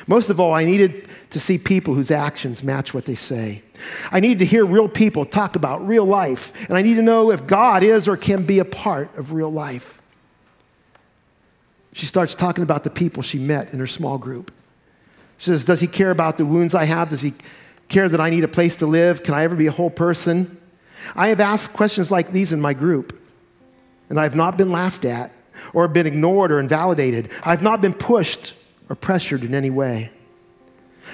Most 0.07 0.31
of 0.31 0.39
all, 0.39 0.53
I 0.53 0.65
needed 0.65 1.07
to 1.29 1.39
see 1.39 1.59
people 1.59 1.93
whose 1.93 2.09
actions 2.09 2.63
match 2.63 2.93
what 2.93 3.05
they 3.05 3.13
say. 3.13 3.61
I 4.11 4.19
needed 4.19 4.39
to 4.39 4.45
hear 4.45 4.65
real 4.65 4.89
people 4.89 5.25
talk 5.25 5.55
about 5.55 5.85
real 5.87 6.05
life, 6.05 6.51
and 6.67 6.75
I 6.77 6.81
need 6.81 6.95
to 6.95 7.03
know 7.03 7.31
if 7.31 7.45
God 7.45 7.83
is 7.83 8.07
or 8.07 8.17
can 8.17 8.45
be 8.45 8.57
a 8.57 8.65
part 8.65 9.15
of 9.15 9.33
real 9.33 9.51
life. 9.51 10.01
She 11.93 12.07
starts 12.07 12.33
talking 12.33 12.63
about 12.63 12.83
the 12.83 12.89
people 12.89 13.21
she 13.21 13.37
met 13.37 13.73
in 13.73 13.79
her 13.79 13.87
small 13.87 14.17
group. 14.17 14.51
She 15.37 15.45
says, 15.45 15.65
Does 15.65 15.79
he 15.79 15.87
care 15.87 16.11
about 16.11 16.37
the 16.37 16.45
wounds 16.45 16.75
I 16.75 16.85
have? 16.85 17.09
Does 17.09 17.21
he 17.21 17.33
care 17.87 18.09
that 18.09 18.19
I 18.19 18.29
need 18.29 18.43
a 18.43 18.47
place 18.47 18.75
to 18.77 18.87
live? 18.87 19.23
Can 19.23 19.33
I 19.33 19.43
ever 19.43 19.55
be 19.55 19.67
a 19.67 19.71
whole 19.71 19.89
person? 19.89 20.59
I 21.15 21.29
have 21.29 21.39
asked 21.39 21.73
questions 21.73 22.11
like 22.11 22.31
these 22.31 22.51
in 22.51 22.59
my 22.59 22.73
group, 22.73 23.19
and 24.09 24.19
I 24.19 24.23
have 24.23 24.35
not 24.35 24.57
been 24.57 24.71
laughed 24.71 25.05
at 25.05 25.31
or 25.73 25.87
been 25.87 26.07
ignored 26.07 26.51
or 26.51 26.59
invalidated. 26.59 27.31
I've 27.43 27.61
not 27.61 27.81
been 27.81 27.93
pushed 27.93 28.53
or 28.89 28.95
pressured 28.95 29.43
in 29.43 29.53
any 29.53 29.69
way. 29.69 30.11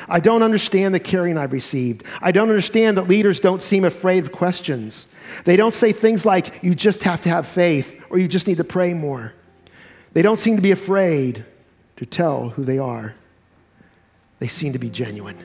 I 0.08 0.20
don't 0.20 0.42
understand 0.42 0.94
the 0.94 1.00
caring 1.00 1.38
I've 1.38 1.54
received. 1.54 2.04
I 2.22 2.32
don't 2.32 2.50
understand 2.50 2.98
that 2.98 3.08
leaders 3.08 3.40
don't 3.40 3.62
seem 3.62 3.86
afraid 3.86 4.24
of 4.24 4.32
questions. 4.32 5.08
They 5.46 5.56
don't 5.56 5.74
say 5.74 5.92
things 5.92 6.26
like, 6.26 6.64
you 6.64 6.76
just 6.76 7.04
have 7.04 7.22
to 7.22 7.30
have 7.30 7.48
faith 7.48 8.02
or 8.10 8.18
you 8.18 8.28
just 8.28 8.48
need 8.48 8.58
to 8.58 8.64
pray 8.64 8.94
more. 8.94 9.34
They 10.14 10.22
don't 10.22 10.38
seem 10.38 10.56
to 10.56 10.62
be 10.62 10.72
afraid 10.72 11.46
to 11.98 12.06
tell 12.06 12.50
who 12.50 12.64
they 12.64 12.80
are. 12.80 13.16
They 14.40 14.48
seem 14.48 14.74
to 14.74 14.80
be 14.80 14.90
genuine. 14.90 15.38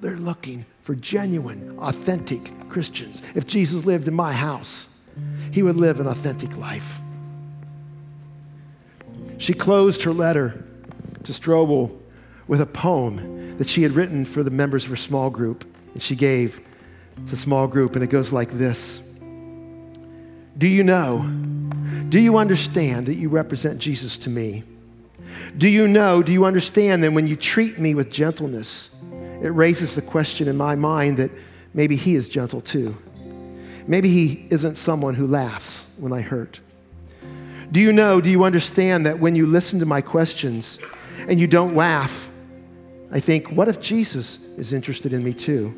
They're 0.00 0.16
looking 0.16 0.66
for 0.82 0.94
genuine, 0.94 1.78
authentic 1.78 2.52
Christians. 2.68 3.22
If 3.34 3.46
Jesus 3.46 3.86
lived 3.86 4.06
in 4.06 4.14
my 4.14 4.32
house, 4.32 4.88
he 5.50 5.62
would 5.62 5.76
live 5.76 6.00
an 6.00 6.06
authentic 6.06 6.56
life. 6.56 7.00
She 9.38 9.54
closed 9.54 10.02
her 10.02 10.12
letter 10.12 10.64
to 11.24 11.32
Strobel 11.32 11.98
with 12.46 12.60
a 12.60 12.66
poem 12.66 13.56
that 13.58 13.68
she 13.68 13.82
had 13.82 13.92
written 13.92 14.24
for 14.24 14.42
the 14.42 14.50
members 14.50 14.84
of 14.84 14.90
her 14.90 14.96
small 14.96 15.30
group, 15.30 15.64
and 15.94 16.02
she 16.02 16.16
gave 16.16 16.60
the 17.26 17.36
small 17.36 17.66
group, 17.66 17.94
and 17.94 18.04
it 18.04 18.10
goes 18.10 18.32
like 18.32 18.50
this 18.50 19.00
Do 20.58 20.66
you 20.66 20.84
know? 20.84 21.22
Do 22.08 22.20
you 22.20 22.36
understand 22.36 23.06
that 23.06 23.14
you 23.14 23.28
represent 23.28 23.78
Jesus 23.78 24.18
to 24.18 24.30
me? 24.30 24.62
Do 25.56 25.68
you 25.68 25.86
know, 25.86 26.22
do 26.22 26.32
you 26.32 26.44
understand 26.44 27.04
that 27.04 27.12
when 27.12 27.26
you 27.26 27.36
treat 27.36 27.78
me 27.78 27.94
with 27.94 28.10
gentleness, 28.10 28.90
it 29.42 29.48
raises 29.48 29.94
the 29.94 30.02
question 30.02 30.48
in 30.48 30.56
my 30.56 30.74
mind 30.74 31.18
that 31.18 31.30
maybe 31.72 31.96
he 31.96 32.14
is 32.14 32.28
gentle 32.28 32.60
too? 32.60 32.96
Maybe 33.86 34.08
he 34.08 34.46
isn't 34.50 34.76
someone 34.76 35.14
who 35.14 35.26
laughs 35.26 35.94
when 35.98 36.12
I 36.12 36.22
hurt. 36.22 36.60
Do 37.70 37.80
you 37.80 37.92
know, 37.92 38.20
do 38.20 38.30
you 38.30 38.44
understand 38.44 39.06
that 39.06 39.18
when 39.18 39.36
you 39.36 39.46
listen 39.46 39.80
to 39.80 39.86
my 39.86 40.00
questions 40.00 40.78
and 41.28 41.38
you 41.38 41.46
don't 41.46 41.74
laugh, 41.74 42.30
I 43.12 43.20
think, 43.20 43.50
what 43.50 43.68
if 43.68 43.80
Jesus 43.80 44.38
is 44.56 44.72
interested 44.72 45.12
in 45.12 45.22
me 45.22 45.34
too? 45.34 45.74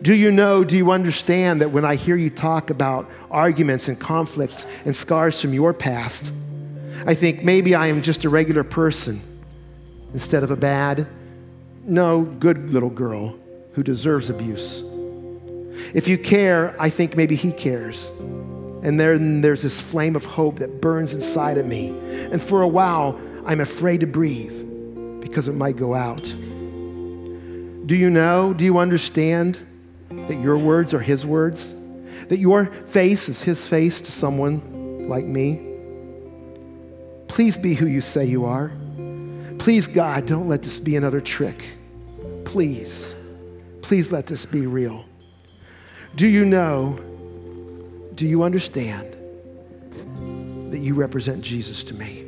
Do 0.00 0.14
you 0.14 0.30
know, 0.30 0.62
do 0.62 0.76
you 0.76 0.92
understand 0.92 1.60
that 1.60 1.70
when 1.70 1.84
I 1.84 1.96
hear 1.96 2.16
you 2.16 2.30
talk 2.30 2.70
about 2.70 3.10
arguments 3.30 3.88
and 3.88 3.98
conflict 3.98 4.66
and 4.84 4.94
scars 4.94 5.40
from 5.40 5.52
your 5.52 5.72
past, 5.72 6.32
I 7.06 7.14
think 7.14 7.42
maybe 7.42 7.74
I 7.74 7.86
am 7.88 8.02
just 8.02 8.24
a 8.24 8.28
regular 8.28 8.64
person 8.64 9.20
instead 10.12 10.42
of 10.42 10.50
a 10.50 10.56
bad, 10.56 11.06
no, 11.84 12.22
good 12.22 12.70
little 12.70 12.90
girl 12.90 13.38
who 13.72 13.82
deserves 13.82 14.30
abuse. 14.30 14.82
If 15.94 16.08
you 16.08 16.18
care, 16.18 16.74
I 16.80 16.90
think 16.90 17.16
maybe 17.16 17.36
he 17.36 17.52
cares. 17.52 18.10
And 18.82 18.98
then 18.98 19.40
there's 19.40 19.62
this 19.62 19.80
flame 19.80 20.16
of 20.16 20.24
hope 20.24 20.56
that 20.58 20.80
burns 20.80 21.14
inside 21.14 21.58
of 21.58 21.66
me. 21.66 21.88
And 22.30 22.42
for 22.42 22.62
a 22.62 22.68
while, 22.68 23.18
I'm 23.46 23.60
afraid 23.60 24.00
to 24.00 24.06
breathe 24.06 25.20
because 25.20 25.48
it 25.48 25.54
might 25.54 25.76
go 25.76 25.94
out. 25.94 26.22
Do 27.86 27.96
you 27.96 28.10
know, 28.10 28.52
do 28.52 28.64
you 28.64 28.78
understand 28.78 29.64
that 30.10 30.40
your 30.40 30.58
words 30.58 30.92
are 30.92 31.00
His 31.00 31.24
words? 31.24 31.74
That 32.28 32.38
your 32.38 32.66
face 32.66 33.28
is 33.28 33.42
His 33.42 33.66
face 33.66 34.00
to 34.02 34.12
someone 34.12 35.08
like 35.08 35.24
me? 35.24 35.67
Please 37.28 37.56
be 37.56 37.74
who 37.74 37.86
you 37.86 38.00
say 38.00 38.24
you 38.24 38.44
are. 38.44 38.72
Please, 39.58 39.86
God, 39.86 40.26
don't 40.26 40.48
let 40.48 40.62
this 40.62 40.78
be 40.78 40.96
another 40.96 41.20
trick. 41.20 41.64
Please, 42.44 43.14
please 43.82 44.10
let 44.10 44.26
this 44.26 44.46
be 44.46 44.66
real. 44.66 45.04
Do 46.16 46.26
you 46.26 46.44
know, 46.44 46.98
do 48.14 48.26
you 48.26 48.42
understand 48.42 49.14
that 50.72 50.78
you 50.78 50.94
represent 50.94 51.42
Jesus 51.42 51.84
to 51.84 51.94
me? 51.94 52.24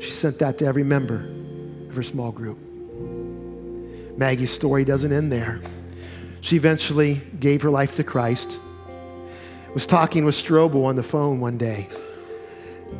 She 0.00 0.10
sent 0.10 0.38
that 0.38 0.58
to 0.58 0.66
every 0.66 0.84
member 0.84 1.28
of 1.88 1.96
her 1.96 2.02
small 2.02 2.30
group. 2.30 2.58
Maggie's 4.16 4.50
story 4.50 4.84
doesn't 4.84 5.12
end 5.12 5.30
there. 5.30 5.60
She 6.40 6.56
eventually 6.56 7.20
gave 7.40 7.62
her 7.62 7.70
life 7.70 7.96
to 7.96 8.04
Christ. 8.04 8.60
Was 9.74 9.86
talking 9.86 10.24
with 10.24 10.34
Strobel 10.34 10.84
on 10.84 10.96
the 10.96 11.02
phone 11.02 11.40
one 11.40 11.58
day. 11.58 11.88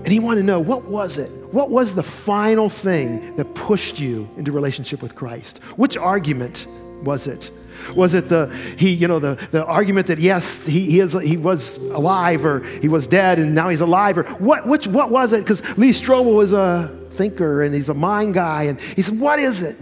And 0.04 0.08
he 0.08 0.20
wanted 0.20 0.42
to 0.42 0.46
know 0.46 0.60
what 0.60 0.84
was 0.84 1.18
it? 1.18 1.30
What 1.52 1.70
was 1.70 1.94
the 1.94 2.02
final 2.02 2.68
thing 2.68 3.36
that 3.36 3.54
pushed 3.54 3.98
you 3.98 4.28
into 4.36 4.52
relationship 4.52 5.02
with 5.02 5.14
Christ? 5.14 5.58
Which 5.76 5.96
argument 5.96 6.66
was 7.02 7.26
it? 7.26 7.50
Was 7.94 8.14
it 8.14 8.28
the 8.28 8.46
he, 8.76 8.90
you 8.90 9.08
know, 9.08 9.18
the, 9.18 9.34
the 9.50 9.64
argument 9.64 10.08
that 10.08 10.18
yes, 10.18 10.64
he, 10.66 10.90
he 10.90 11.00
is 11.00 11.12
he 11.12 11.36
was 11.36 11.76
alive 11.76 12.44
or 12.44 12.60
he 12.80 12.88
was 12.88 13.06
dead 13.06 13.38
and 13.38 13.54
now 13.54 13.68
he's 13.68 13.80
alive? 13.80 14.18
Or 14.18 14.24
what 14.34 14.66
which 14.66 14.86
what 14.86 15.10
was 15.10 15.32
it? 15.32 15.40
Because 15.40 15.62
Lee 15.78 15.90
Strobel 15.90 16.34
was 16.34 16.52
a 16.52 16.88
thinker 17.18 17.62
and 17.62 17.74
he's 17.74 17.88
a 17.88 17.94
mind 17.94 18.34
guy. 18.34 18.62
And 18.64 18.80
he 18.80 19.02
said, 19.02 19.18
What 19.18 19.38
is 19.38 19.60
it? 19.62 19.78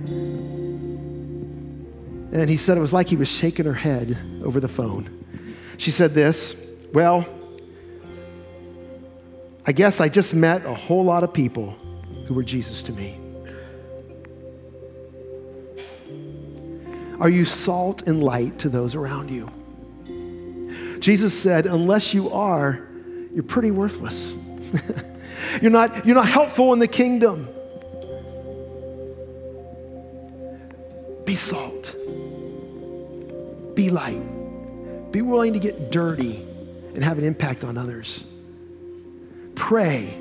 And 2.36 2.50
he 2.50 2.56
said 2.56 2.76
it 2.76 2.80
was 2.80 2.92
like 2.92 3.08
he 3.08 3.16
was 3.16 3.30
shaking 3.30 3.66
her 3.66 3.74
head 3.74 4.18
over 4.42 4.58
the 4.58 4.68
phone. 4.68 5.24
She 5.78 5.90
said 5.90 6.14
this, 6.14 6.56
Well, 6.92 7.24
I 9.66 9.72
guess 9.72 10.00
I 10.00 10.08
just 10.08 10.32
met 10.34 10.64
a 10.64 10.74
whole 10.74 11.04
lot 11.04 11.24
of 11.24 11.32
people 11.32 11.74
who 12.26 12.34
were 12.34 12.44
Jesus 12.44 12.82
to 12.84 12.92
me. 12.92 13.18
Are 17.18 17.28
you 17.28 17.44
salt 17.44 18.06
and 18.06 18.22
light 18.22 18.60
to 18.60 18.68
those 18.68 18.94
around 18.94 19.30
you? 19.30 19.50
Jesus 21.00 21.38
said, 21.38 21.66
Unless 21.66 22.14
you 22.14 22.30
are, 22.30 22.86
you're 23.34 23.42
pretty 23.42 23.70
worthless. 23.70 24.34
You're 25.62 25.70
not, 25.70 26.04
you're 26.04 26.16
not 26.16 26.28
helpful 26.28 26.74
in 26.74 26.80
the 26.80 26.88
kingdom. 26.88 27.48
Be 31.24 31.34
salt. 31.34 31.94
Be 33.74 33.88
light. 33.88 35.12
Be 35.12 35.22
willing 35.22 35.54
to 35.54 35.58
get 35.58 35.90
dirty 35.90 36.44
and 36.94 37.02
have 37.02 37.16
an 37.16 37.24
impact 37.24 37.64
on 37.64 37.78
others. 37.78 38.24
Pray. 39.57 40.16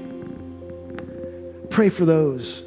Pray 1.70 1.90
for 1.90 2.06
those. 2.06 2.64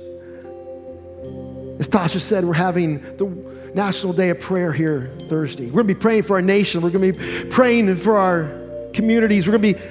As 1.80 1.88
Tasha 1.88 2.20
said, 2.20 2.44
we're 2.44 2.54
having 2.54 3.00
the 3.16 3.26
National 3.74 4.12
Day 4.12 4.30
of 4.30 4.40
Prayer 4.40 4.72
here 4.72 5.10
Thursday. 5.28 5.66
We're 5.66 5.82
going 5.82 5.88
to 5.88 5.94
be 5.94 6.00
praying 6.00 6.22
for 6.24 6.36
our 6.36 6.42
nation. 6.42 6.82
We're 6.82 6.90
going 6.90 7.12
to 7.12 7.18
be 7.18 7.50
praying 7.50 7.96
for 7.96 8.16
our 8.16 8.90
communities. 8.92 9.46
We're 9.48 9.58
going 9.58 9.74
to 9.74 9.78
be 9.80 9.86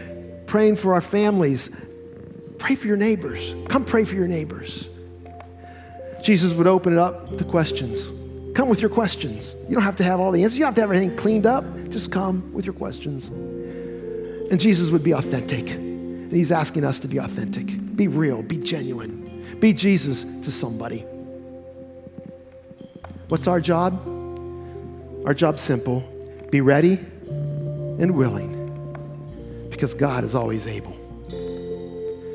praying 0.46 0.78
for 0.78 0.94
our 0.94 1.02
families. 1.02 1.70
Pray 2.58 2.76
for 2.76 2.88
your 2.88 2.98
neighbors. 2.98 3.56
Come 3.70 3.86
pray 3.86 4.04
for 4.04 4.16
your 4.16 4.28
neighbors. 4.28 4.90
Jesus 6.22 6.54
would 6.54 6.68
open 6.68 6.94
it 6.94 7.00
up 7.00 7.38
to 7.38 7.44
questions. 7.44 8.12
Come 8.56 8.70
with 8.70 8.82
your 8.82 8.90
questions. 8.90 9.56
You 9.68 9.76
don't 9.76 9.84
have 9.84 9.96
to 9.98 10.04
have 10.04 10.20
all 10.20 10.32
the 10.32 10.44
answers. 10.44 10.58
You 10.58 10.64
don't 10.64 10.70
have 10.70 10.76
to 10.76 10.82
have 10.82 10.92
everything 10.92 11.16
cleaned 11.16 11.46
up. 11.46 11.64
Just 11.90 12.12
come 12.12 12.52
with 12.54 12.66
your 12.66 12.74
questions. 12.74 13.28
And 13.28 14.60
Jesus 14.60 14.90
would 14.92 15.04
be 15.04 15.14
authentic. 15.14 15.87
And 16.28 16.36
he's 16.36 16.52
asking 16.52 16.84
us 16.84 17.00
to 17.00 17.08
be 17.08 17.18
authentic. 17.18 17.96
Be 17.96 18.10
real. 18.10 18.42
Be 18.42 18.58
genuine. 18.58 19.58
Be 19.60 19.72
Jesus 19.72 20.24
to 20.24 20.52
somebody. 20.52 21.06
What's 23.30 23.48
our 23.48 23.62
job? 23.62 23.94
Our 25.26 25.34
job's 25.34 25.62
simple. 25.62 26.02
Be 26.52 26.62
ready 26.62 27.00
and 27.30 28.12
willing 28.12 29.68
because 29.70 29.94
God 29.94 30.24
is 30.24 30.36
always 30.36 30.68
able. 30.68 30.96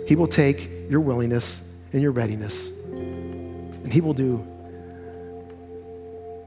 He 0.06 0.16
will 0.16 0.26
take 0.26 0.70
your 0.88 1.00
willingness 1.00 1.64
and 1.92 2.00
your 2.00 2.12
readiness, 2.12 2.70
and 2.70 3.92
He 3.92 4.00
will 4.00 4.14
do 4.14 4.46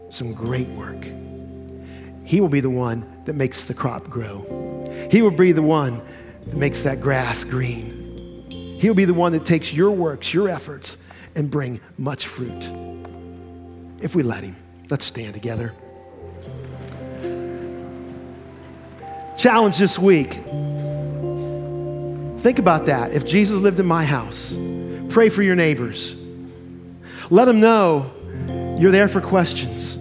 some 0.10 0.34
great 0.34 0.68
work. 0.70 1.04
He 2.24 2.42
will 2.42 2.50
be 2.50 2.60
the 2.60 2.70
one 2.70 3.24
that 3.26 3.36
makes 3.36 3.64
the 3.66 3.74
crop 3.74 4.10
grow. 4.10 4.88
He 5.12 5.22
will 5.22 5.32
be 5.32 5.52
the 5.52 5.62
one 5.62 6.02
that 6.48 6.56
makes 6.56 6.84
that 6.84 7.02
grass 7.02 7.44
green. 7.44 8.46
He 8.50 8.88
will 8.88 8.96
be 8.96 9.06
the 9.06 9.14
one 9.14 9.32
that 9.32 9.46
takes 9.46 9.74
your 9.74 9.92
works, 9.92 10.34
your 10.34 10.50
efforts, 10.50 10.98
and 11.36 11.50
bring 11.50 11.80
much 11.98 12.28
fruit. 12.28 12.72
If 14.02 14.16
we 14.16 14.24
let 14.24 14.44
Him, 14.44 14.56
let's 14.90 15.06
stand 15.06 15.34
together. 15.34 15.74
Challenge 19.38 19.78
this 19.78 20.00
week 20.00 20.40
Think 22.46 22.60
about 22.60 22.86
that. 22.86 23.12
If 23.12 23.26
Jesus 23.26 23.60
lived 23.60 23.80
in 23.80 23.88
my 23.88 24.06
house, 24.06 24.56
pray 25.10 25.30
for 25.30 25.42
your 25.42 25.56
neighbors. 25.56 26.16
Let 27.32 27.46
them 27.46 27.60
know 27.60 28.12
you're 28.78 28.92
there 28.92 29.08
for 29.08 29.20
questions. 29.20 29.98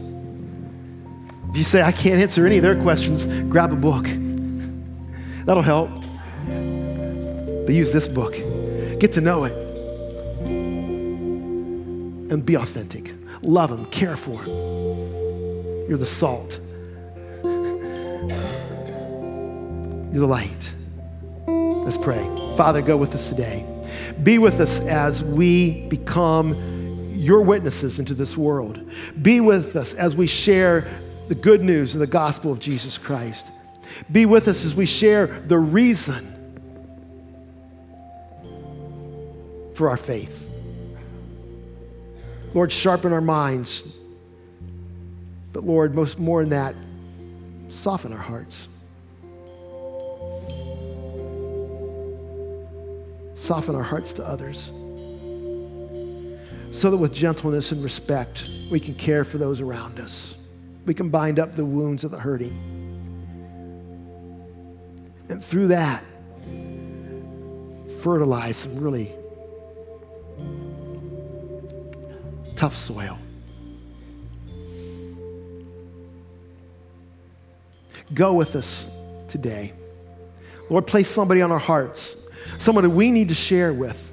If 1.48 1.56
you 1.56 1.62
say, 1.62 1.80
I 1.80 1.90
can't 1.90 2.20
answer 2.20 2.44
any 2.44 2.58
of 2.58 2.62
their 2.62 2.78
questions, 2.82 3.26
grab 3.48 3.72
a 3.72 3.76
book. 3.76 4.04
That'll 5.46 5.62
help. 5.62 6.03
But 6.46 7.74
use 7.74 7.92
this 7.92 8.08
book. 8.08 8.34
Get 8.98 9.12
to 9.12 9.20
know 9.20 9.44
it. 9.44 9.52
And 12.30 12.44
be 12.44 12.56
authentic. 12.56 13.14
Love 13.42 13.70
them, 13.70 13.86
care 13.86 14.16
for 14.16 14.42
them. 14.42 14.46
You're 15.88 15.98
the 15.98 16.06
salt. 16.06 16.60
You're 20.12 20.20
the 20.20 20.26
light. 20.26 20.74
Let's 21.46 21.98
pray. 21.98 22.24
Father, 22.56 22.80
go 22.80 22.96
with 22.96 23.14
us 23.14 23.28
today. 23.28 23.66
Be 24.22 24.38
with 24.38 24.60
us 24.60 24.80
as 24.80 25.22
we 25.22 25.86
become 25.88 26.54
your 27.10 27.42
witnesses 27.42 27.98
into 27.98 28.14
this 28.14 28.36
world. 28.36 28.80
Be 29.20 29.40
with 29.40 29.76
us 29.76 29.94
as 29.94 30.16
we 30.16 30.26
share 30.26 30.86
the 31.28 31.34
good 31.34 31.62
news 31.62 31.94
and 31.94 32.02
the 32.02 32.06
gospel 32.06 32.52
of 32.52 32.60
Jesus 32.60 32.98
Christ. 32.98 33.50
Be 34.10 34.26
with 34.26 34.48
us 34.48 34.64
as 34.64 34.74
we 34.74 34.86
share 34.86 35.26
the 35.26 35.58
reason 35.58 36.33
for 39.74 39.90
our 39.90 39.96
faith. 39.96 40.48
Lord, 42.54 42.70
sharpen 42.70 43.12
our 43.12 43.20
minds. 43.20 43.84
But 45.52 45.64
Lord, 45.64 45.94
most 45.94 46.18
more 46.18 46.42
than 46.42 46.50
that, 46.50 46.74
soften 47.68 48.12
our 48.12 48.18
hearts. 48.18 48.68
Soften 53.34 53.74
our 53.74 53.82
hearts 53.82 54.12
to 54.14 54.24
others 54.24 54.72
so 56.74 56.90
that 56.90 56.96
with 56.96 57.14
gentleness 57.14 57.70
and 57.70 57.82
respect, 57.84 58.50
we 58.68 58.80
can 58.80 58.94
care 58.94 59.22
for 59.22 59.38
those 59.38 59.60
around 59.60 60.00
us. 60.00 60.36
We 60.86 60.92
can 60.92 61.08
bind 61.08 61.38
up 61.38 61.54
the 61.54 61.64
wounds 61.64 62.02
of 62.02 62.10
the 62.10 62.18
hurting. 62.18 62.50
And 65.28 65.42
through 65.42 65.68
that, 65.68 66.02
fertilize 68.02 68.56
some 68.56 68.78
really 68.80 69.12
tough 72.56 72.76
soil. 72.76 73.18
Go 78.12 78.34
with 78.34 78.54
us 78.56 78.88
today. 79.28 79.72
Lord, 80.70 80.86
place 80.86 81.08
somebody 81.08 81.42
on 81.42 81.50
our 81.50 81.58
hearts, 81.58 82.28
someone 82.58 82.84
that 82.84 82.90
we 82.90 83.10
need 83.10 83.28
to 83.28 83.34
share 83.34 83.72
with 83.72 84.12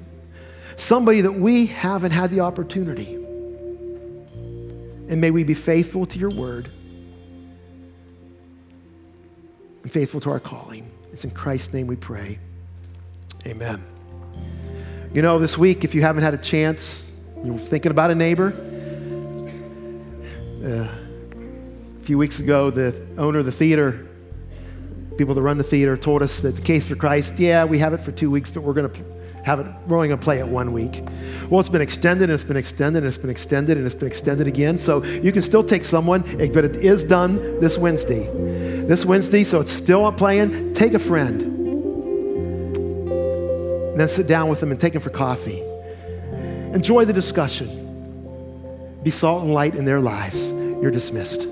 somebody 0.76 1.20
that 1.20 1.32
we 1.32 1.66
haven't 1.66 2.10
had 2.10 2.30
the 2.30 2.40
opportunity. 2.40 3.14
And 5.08 5.20
may 5.20 5.30
we 5.30 5.44
be 5.44 5.54
faithful 5.54 6.06
to 6.06 6.18
your 6.18 6.30
word 6.30 6.68
and 9.82 9.92
faithful 9.92 10.20
to 10.20 10.30
our 10.30 10.40
calling. 10.40 10.90
It's 11.12 11.24
in 11.24 11.30
Christ's 11.30 11.72
name 11.74 11.86
we 11.86 11.96
pray. 11.96 12.38
Amen. 13.46 13.84
You 15.12 15.20
know, 15.22 15.38
this 15.38 15.58
week, 15.58 15.84
if 15.84 15.94
you 15.94 16.00
haven't 16.02 16.22
had 16.22 16.34
a 16.34 16.38
chance, 16.38 17.11
you're 17.44 17.58
thinking 17.58 17.90
about 17.90 18.10
a 18.10 18.14
neighbor. 18.14 18.54
Uh, 20.64 20.88
a 22.00 22.04
few 22.04 22.16
weeks 22.16 22.38
ago, 22.38 22.70
the 22.70 23.00
owner 23.18 23.40
of 23.40 23.44
the 23.44 23.52
theater, 23.52 24.06
people 25.16 25.34
that 25.34 25.42
run 25.42 25.58
the 25.58 25.64
theater, 25.64 25.96
told 25.96 26.22
us 26.22 26.40
that 26.40 26.54
the 26.54 26.62
Case 26.62 26.86
for 26.86 26.94
Christ, 26.94 27.38
yeah, 27.38 27.64
we 27.64 27.78
have 27.78 27.92
it 27.94 28.00
for 28.00 28.12
two 28.12 28.30
weeks, 28.30 28.50
but 28.50 28.62
we're 28.62 28.72
going 28.72 28.90
to 28.90 29.04
have 29.44 29.58
it, 29.58 29.66
we're 29.88 29.96
only 29.96 30.08
going 30.08 30.20
to 30.20 30.24
play 30.24 30.38
it 30.38 30.46
one 30.46 30.72
week. 30.72 31.02
Well, 31.50 31.58
it's 31.58 31.68
been 31.68 31.80
extended 31.80 32.24
and 32.24 32.32
it's 32.32 32.44
been 32.44 32.56
extended 32.56 32.98
and 32.98 33.08
it's 33.08 33.18
been 33.18 33.30
extended 33.30 33.76
and 33.76 33.84
it's 33.86 33.94
been 33.94 34.06
extended 34.06 34.46
again. 34.46 34.78
So 34.78 35.02
you 35.02 35.32
can 35.32 35.42
still 35.42 35.64
take 35.64 35.82
someone, 35.84 36.22
but 36.52 36.64
it 36.64 36.76
is 36.76 37.02
done 37.02 37.58
this 37.60 37.76
Wednesday. 37.76 38.28
This 38.86 39.04
Wednesday, 39.04 39.42
so 39.42 39.60
it's 39.60 39.72
still 39.72 40.10
playing. 40.12 40.74
Take 40.74 40.94
a 40.94 41.00
friend. 41.00 41.42
And 43.92 44.00
then 44.00 44.08
sit 44.08 44.28
down 44.28 44.48
with 44.48 44.60
them 44.60 44.70
and 44.70 44.80
take 44.80 44.92
them 44.92 45.02
for 45.02 45.10
coffee. 45.10 45.62
Enjoy 46.74 47.04
the 47.04 47.12
discussion. 47.12 47.68
Be 49.02 49.10
salt 49.10 49.42
and 49.42 49.52
light 49.52 49.74
in 49.74 49.84
their 49.84 50.00
lives. 50.00 50.52
You're 50.52 50.90
dismissed. 50.90 51.46